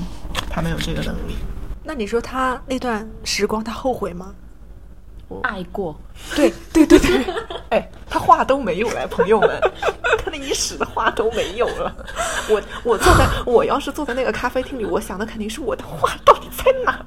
[0.49, 1.35] 他没有这个能力。
[1.83, 4.33] 那你说他那段时光他后悔吗？
[5.41, 5.95] 爱过，
[6.35, 7.25] 对对对对，
[7.73, 9.59] 哎，他话都没有了，朋友们，
[10.23, 11.95] 他那一时的话都没有了。
[12.47, 17.03] 我我坐在，我要是坐在那个咖啡厅里，我想的肯定是我的话到底在哪？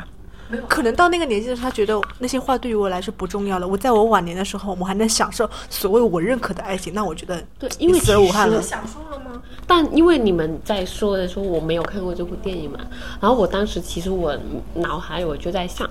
[0.68, 3.66] 可能到那个年纪的时候，他觉得那些话对于我来说不重要了。
[3.66, 8.60] 我在我晚年的时候，我还能享受所谓我认可的爱情，那我觉得对因为死而无憾了。
[8.60, 9.40] 享受了吗？
[9.68, 12.78] 但因为你们在说的时候，我没有看过这部电影嘛，
[13.20, 14.36] 然后我当时其实我
[14.74, 15.88] 脑海里我就在想，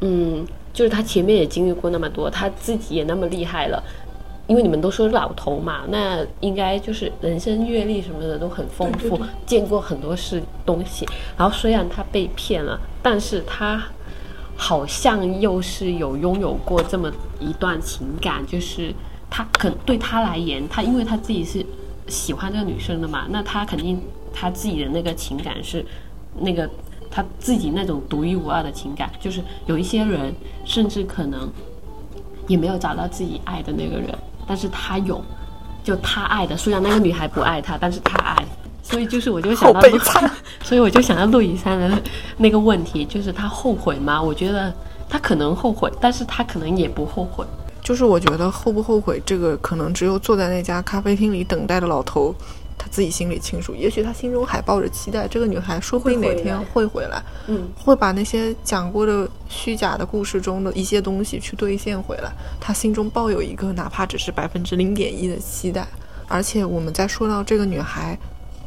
[0.00, 3.82] 嗯，就是他前面也经历过那么多，他自己也那么厉害了。
[4.48, 11.06] 因为你们都说老头嘛，那应该就是人生阅历什么的都很丰富，见过很多事东西。
[11.36, 13.80] 然后虽然他被骗了，但是他
[14.56, 18.92] 好像又是有拥有过这么一段情感，就是
[19.28, 21.64] 他可对他来言，他因为他自己是
[22.08, 24.00] 喜欢这个女生的嘛，那他肯定
[24.32, 25.84] 他自己的那个情感是
[26.40, 26.68] 那个
[27.10, 30.34] 他自己那种独一无二的情感，就是有一些人
[30.64, 31.46] 甚至可能
[32.46, 34.08] 也没有找到自己爱的那个人，
[34.48, 35.22] 但是他有，
[35.84, 38.34] 就他爱的，虽然那个女孩不爱他，但是他爱。
[38.82, 40.30] 所以就是，我就想到好悲惨
[40.64, 42.02] 所以我就想到陆以山的
[42.38, 44.20] 那个问题，就是他后悔吗？
[44.20, 44.72] 我觉得
[45.10, 47.44] 他可能后悔，但是他可能也不后悔。
[47.82, 52.34] 就是我觉得后不后悔，这个可能只有坐在那家咖啡厅里等待的老头
[52.78, 53.74] 他自己心里清楚。
[53.74, 62.32] 也许他心中还抱着期待，这个女孩说不定哪天会回来，嗯，会把那些讲过的虚假的故事中的一些东西去兑现回来。
[62.60, 65.86] 他心中抱有一个哪怕只是百分之零点一的期待。
[66.28, 68.18] 而且我们在说到这个女孩。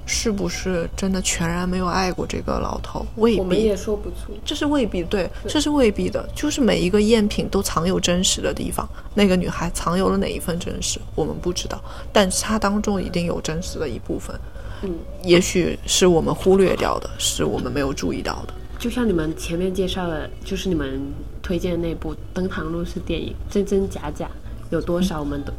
[0.06, 3.06] 是不是真的全然没有爱过这个老头？
[3.16, 4.38] 未必，我们也说不出。
[4.43, 6.28] 这是未必，对，这是未必的。
[6.36, 11.82] 就是每一个赝品都藏有真实的地方，那个女孩藏有了哪一份真实，我们不知道，
[12.12, 14.38] 但是它当中一定有真实的一部分。
[14.82, 18.54] 嗯，也许是我们忽略掉的，是我们没有注意到的。
[18.80, 20.99] 就像你们前面介绍的，就是你们
[21.41, 24.30] 推荐的那部《登堂入室》电影，真真假假
[24.72, 25.54] 有多少，我们都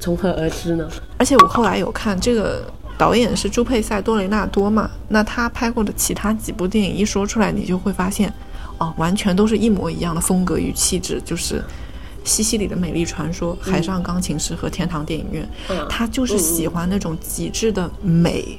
[0.00, 0.88] 从何而知呢？
[1.18, 2.64] 而且我后来有看这个。
[2.98, 4.90] 导演是朱佩塞·多雷纳多嘛？
[5.08, 8.32] 那他拍过的其他几部电影一说出来，你就会发现，
[8.78, 11.60] 哦，完全都是一模一样的风格与气质，就是
[12.24, 18.58] 《西西里的美丽传说》《海上钢琴师》和《天堂电影院》嗯，他就是喜欢那种极致的美、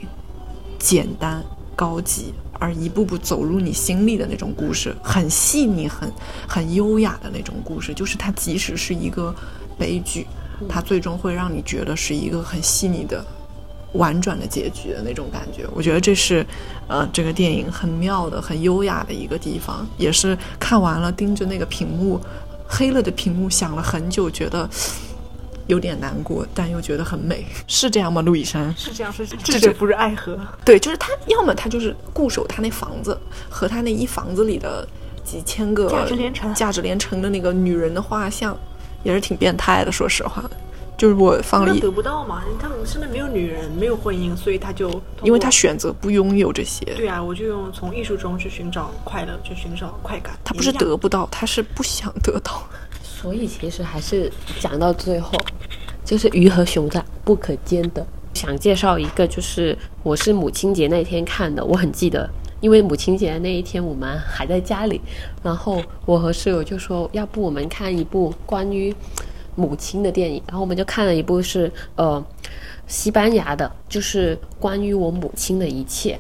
[0.78, 1.44] 简单、
[1.76, 6.12] 高级，而一步步走入你心里的那种故事，很细腻、很
[6.48, 7.92] 很优雅的那种故事。
[7.92, 9.34] 就是它即使是一个
[9.80, 10.28] 悲剧，
[10.70, 13.26] 它最终会让你觉得是一个很细腻的。
[13.98, 16.46] 婉转的结局的那种感觉，我觉得这是，
[16.88, 22.20] 呃，这个电影很妙的、很优雅的一个地方，也是看完了盯着那个屏幕，
[22.68, 24.70] 黑了的屏幕想了很久，觉得
[25.68, 28.22] 有点难过，但又觉得很美，是这样吗？
[28.22, 30.40] 陆以山是这样，是这这不是爱河。
[30.64, 33.20] 对，就是他，要么他就是固守他那房子
[33.50, 34.88] 和他那一房子里的
[35.24, 38.58] 几千个价值连城、价值连城的那个女人的画像，
[39.04, 40.44] 也是挺变态的，说实话。
[40.98, 44.90] 就是我放了一，得不到嘛，他们身边没有女人，没有婚姻，所以他就
[45.22, 46.84] 因为他选择不拥有这些。
[46.96, 50.36] 对啊，我就用从艺术中去寻找快乐，去寻找快感。
[50.44, 52.64] 他不是得不到，他是不想得到。
[53.04, 55.32] 所以其实还是讲到最后，
[56.04, 58.04] 就是鱼和熊掌不可兼得。
[58.34, 62.28] 想介绍一个，就是我是母亲节那天看的，我很记得，
[62.60, 65.00] 因为母亲节那一天我们还在家里，
[65.44, 68.96] 然后我和室友就说，要不我们看一部关于。
[69.58, 72.24] 母亲的电影，然后我们就看了一部是呃
[72.88, 76.18] 西班牙的，就是关于我母亲的一切。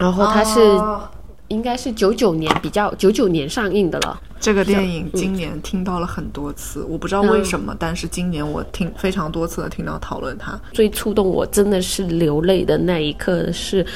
[0.00, 1.08] 然后它是、哦
[1.48, 4.20] 应该是九九年比较九九年上映的了。
[4.40, 10.60] 这个电影今年听到了很多次，我不知道为什么，但是今年我听非常多次的听到讨论它。
[10.72, 13.86] 最触动我真的是流泪的那一刻是，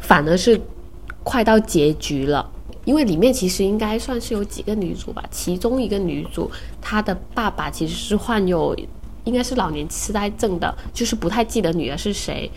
[0.00, 0.60] 反而是
[1.24, 2.48] 快到结局了。
[2.84, 8.76] 因为里面其实应该算是有几个女主吧，其中一个女主她的爸爸其实是患有
[9.24, 12.50] 应该是老年痴呆症的，就是不太记得女儿是谁。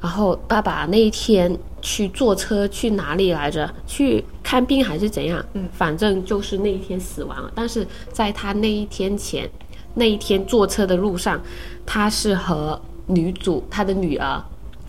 [0.00, 3.72] 然后爸爸那一天去坐车去哪里来着？
[3.86, 5.44] 去看病还是怎样？
[5.54, 7.50] 嗯，反正就是那一天死亡了。
[7.54, 9.48] 但是在他那一天前，
[9.94, 11.40] 那一天坐车的路上，
[11.86, 14.42] 他是和女主她的女儿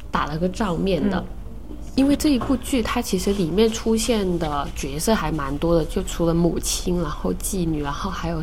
[0.09, 1.23] 打了个照面的。
[1.95, 8.41] 因为这一部剧，它其实里面出现的角色还蛮多的，就除了母亲，然后妓女，然后还有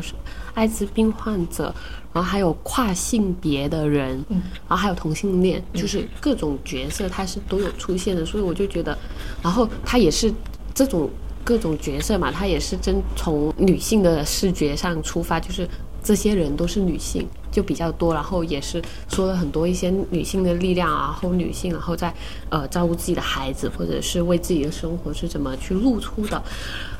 [0.53, 1.73] 艾滋病患者，
[2.13, 8.97] 然后还有跨性别的人，嗯，然后还有同性恋，就是各种角色它是都有出现的，所以我就觉得，
[9.43, 10.33] 然后它也是
[10.73, 11.09] 这种
[11.43, 15.67] 各种角色嘛，它也是真从女性的视觉上出发，就是
[16.03, 22.13] 这些人都是女性，就比较多，然后也是说了很多一些女性的力量啊，然后女性，然后在
[22.49, 26.41] 呃照顾自己的孩子，或者是为自己的生活是怎么去露出的，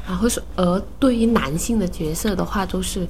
[0.07, 3.07] 然后是而对于男性的角色的话，都是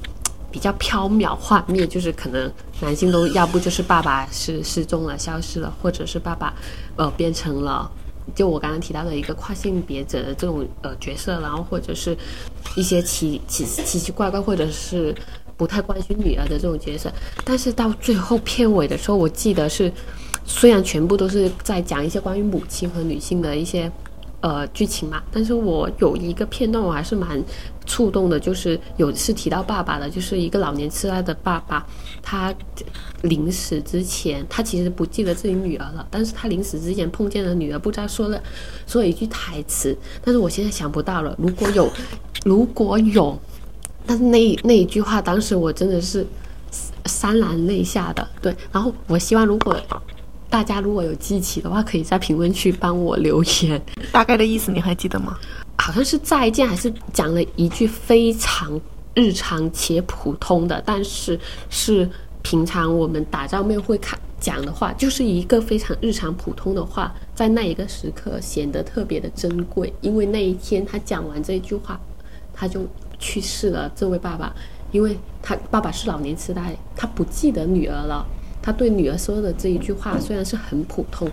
[0.50, 6.54] 比较缥缈幻灭，就是可能男性都要不就是爸爸是失踪了、消失了，或者是爸爸
[6.96, 7.90] 呃变成了。
[8.36, 12.16] 就我刚刚提到的一个跨性别者的这种呃角色，然后或者是
[12.76, 15.12] 一些奇奇奇奇怪怪，或者是
[15.56, 17.12] 不太关心女儿的这种角色，
[17.44, 19.92] 但是到最后片尾的时候，我记得是
[20.44, 23.90] 虽然全部都是在讲一些关于母亲和女性的一些
[24.40, 27.40] 呃剧情嘛，但是我有一个片段我还是蛮
[27.86, 31.86] 触动的，就是有是提到爸爸的，就是一个老年痴呆的爸爸，
[32.22, 32.52] 他
[33.22, 38.42] 临死之前，他其实不记得自己女儿了，但是他临死之前碰见了女儿，不知道说了
[38.86, 41.88] 说了一句台词，但是我现在想不到了，如果有
[42.44, 43.38] 如果有。
[44.06, 46.26] 但是那那一句话，当时我真的是
[47.04, 48.26] 潸然泪下的。
[48.40, 49.76] 对，然后我希望如果
[50.50, 53.80] 大家如果有记起的话，可以在评论区帮我留言。
[54.10, 55.38] 大概的意思你还记得吗？
[55.78, 58.80] 好像是再见，还是讲了一句非常
[59.14, 61.38] 日常且普通的，但是
[61.70, 62.08] 是
[62.42, 71.98] 平常我们打照面会看讲的话，就是一个非常日常普通的话，在那一个时刻显得特别的珍贵，因为那一天他讲完这句话，
[72.52, 72.86] 他就
[73.22, 73.90] 去世了。
[73.94, 74.52] 这位爸爸，
[74.90, 78.26] 因为他爸爸是老年痴呆，他不记得女儿了。
[78.60, 81.28] 他对女儿说的这一句话虽然是很普通，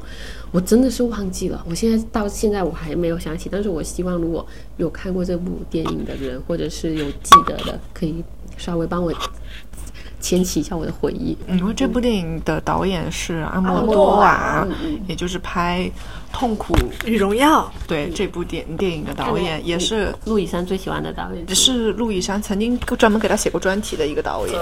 [0.51, 1.63] 我真的是忘记了。
[1.69, 4.43] 我现在到现在我还没有想起，但是我希望如果
[4.77, 8.23] 有看过这部电影的人，或者是有记得的，可以
[8.57, 9.13] 稍微帮我
[10.19, 11.37] 牵起一下我的回忆。
[11.47, 14.67] 嗯因为这部电影的导演是阿莫多瓦
[15.07, 15.89] 也就是拍
[16.37, 16.73] 《痛苦》
[17.07, 21.55] 与荣耀，对这部电电影的导演，也是陆以山最喜欢的导演。
[21.55, 24.55] 是陆以山曾经专门给他写过专题的一个导演。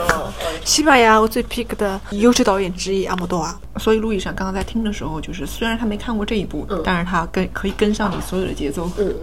[0.64, 3.60] 西班牙我最 pick 的优秀导演之一阿莫多瓦。
[3.78, 8.90] 所以陆以山刚刚在听的时候，就是虽然他没看过这一部，但是他跟可以跟上你所有的节奏。
[8.98, 9.14] 嗯，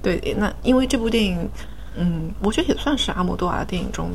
[0.00, 1.48] 对，那因为这部电影，
[1.96, 4.10] 嗯，我觉得也算是阿莫多瓦的电影中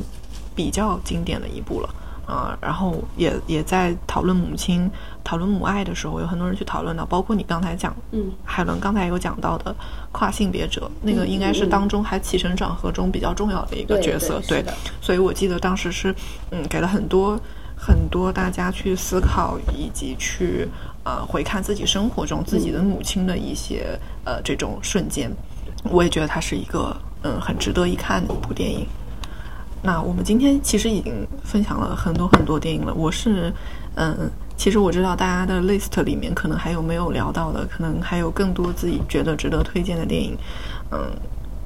[0.58, 1.88] 比较经典的一部了。
[2.28, 4.90] 啊、然后也也在讨论母亲、
[5.24, 9.74] 讨论母爱的时候，有很多人去讨论到，包括你刚才讲，嗯，海伦刚才有讲到的
[10.12, 14.62] 跨性别者，那个应该是当中还起承转合中比较重要的一个角色，对
[15.00, 16.14] 所以我记得当时是，
[16.50, 17.40] 嗯，给了很多
[17.74, 20.68] 很多大家去思考以及去
[21.04, 25.32] 呃回看自己生活中自己的母亲的一些呃这种瞬间，
[25.84, 28.86] 我也觉得它是一个嗯很值得一看的一部电影。
[29.82, 32.92] 那我们今天其实已经分享了很多很多电影了。
[32.94, 33.52] 我是，
[33.94, 40.36] 嗯，其实我知道大家的 list 里面可能还有没有聊到的，可能还有更多自己觉得值得推荐的电影。
[40.90, 40.98] 嗯，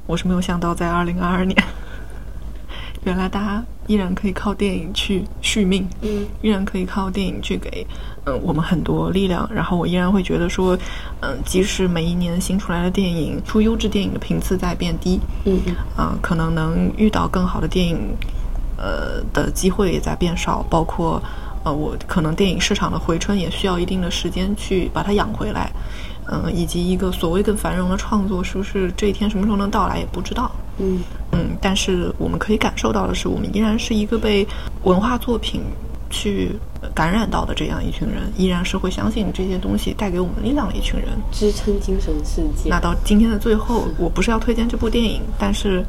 [0.07, 1.57] 我是没有想到在二零二二年，
[3.05, 7.87] 原来大家依然可以靠电影去续命，嗯，依然可以靠电影去给
[8.25, 9.49] 嗯我们很多力量。
[9.53, 10.79] 然后我依然会觉得说，
[11.21, 17.99] 嗯，即使每一年新出来的电影出优质电影的频次在变低，嗯嗯啊、可能能遇到更好的电影，
[18.77, 21.23] 呃的机会也在变少，包括
[21.65, 25.71] 呃我可能电影市场的回春也需要一定的时间去把它养回来，
[26.31, 30.51] 嗯、以及一个所谓更繁荣的创作，是不是这一天什么时候能到来也不知道。
[30.79, 31.01] 嗯
[31.33, 34.47] 嗯，但是我们可以感受到的是，我们依然是一个被
[34.85, 35.61] 文化作品
[36.13, 36.53] 去
[36.95, 41.09] 感染到的这样一群人，依然是会相信这些东西带给我们力量的一群人。
[41.33, 42.71] 支撑精神世界。
[42.71, 45.85] 那到今天的最后，我不是要推荐这部电影，但是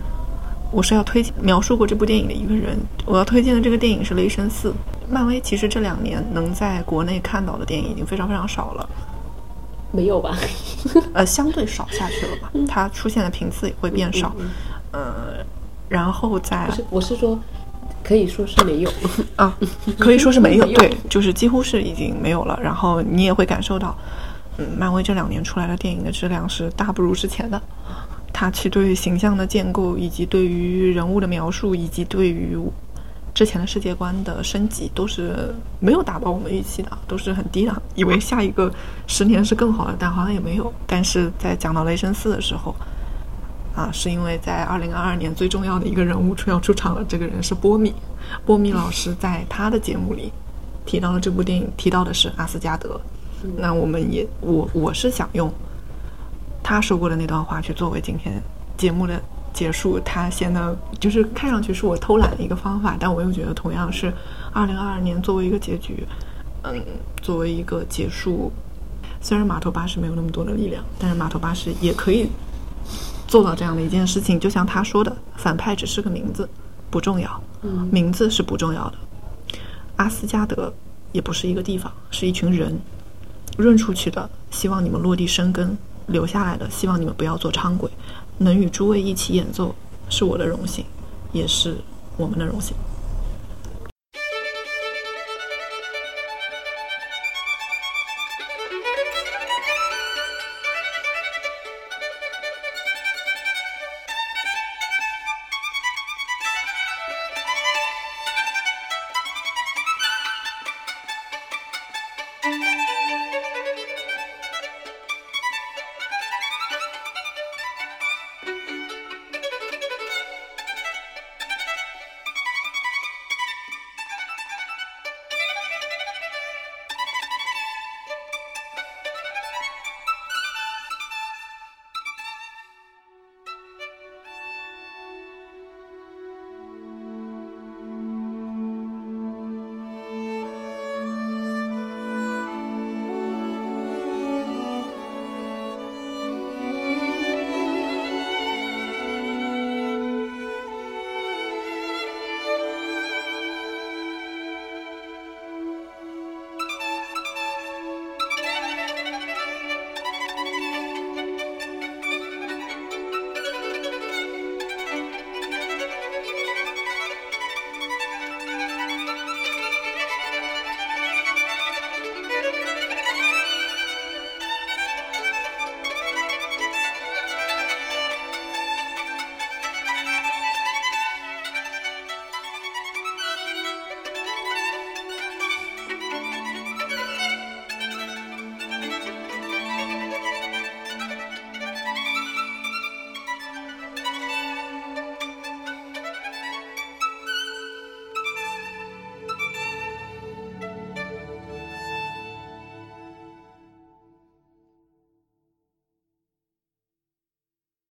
[0.71, 2.79] 我是要推描述过这部电影的一个人。
[3.05, 4.69] 我要推荐的这个电影是《雷神四》。
[5.09, 8.89] 漫威其实这两年能在国内看到的电影已经非常非常少了，
[9.91, 10.35] 没有吧？
[11.13, 14.33] 呃，相对少下去了吧，它出现的频次也会变少，
[14.91, 15.45] 呃，
[15.89, 17.37] 然后在不是，我是说，
[18.03, 18.91] 可以说是没有。
[19.37, 19.57] 啊，
[19.97, 22.59] 可以说是没有，对，就是几乎是已经没有了。
[22.61, 23.97] 然后你也会感受到，
[24.57, 27.61] 嗯，漫威这两年出来的电影的质量是大不如之前的。
[28.31, 32.57] 它其对形象的建构，以及对于人物的描述，以及对于
[33.33, 37.81] 之前的世界观的升级，都是没有达到我们预期的，都是很低的。
[37.93, 38.71] 以为下一个
[39.05, 40.73] 十年是更好的，但好像也没有。
[40.87, 42.75] 但是在讲到雷神四的时候，
[43.75, 47.93] 啊，是因为在二零二二年最重要的一个人物出要出场了，这个人是波米。
[48.45, 50.31] 波米老师在他的节目里
[50.85, 52.99] 提到了这部电影，提到的是阿斯加德。
[53.57, 55.51] 那我们也，我我是想用
[56.61, 58.41] 他说过的那段话去作为今天
[58.77, 59.21] 节目的
[59.51, 59.99] 结束。
[59.99, 64.13] 他显得就是看上去是我偷懒的一个方法，但我又觉得同样是
[64.53, 66.07] 二零二二年作为一个结局，
[66.61, 66.81] 嗯，
[67.21, 68.51] 作为一个结束。
[69.19, 72.29] 虽然码头巴士没有那么多的力量，但是码头巴士也可以
[73.33, 74.39] 做到这样的一件事情。
[74.39, 76.47] 就像他说的，反派只是个名字，
[76.91, 78.97] 不重要，嗯名字是不重要的。
[79.95, 80.71] 阿斯加德
[81.11, 82.79] 也不是一个地方，是一群人。
[83.57, 85.75] 润出去的，希望你们落地生根；
[86.05, 87.89] 留下来的，希望你们不要做伥鬼。
[88.37, 89.73] 能与诸位一起演奏，
[90.09, 90.85] 是我的荣幸，
[91.31, 91.77] 也是
[92.17, 92.75] 我们的荣幸。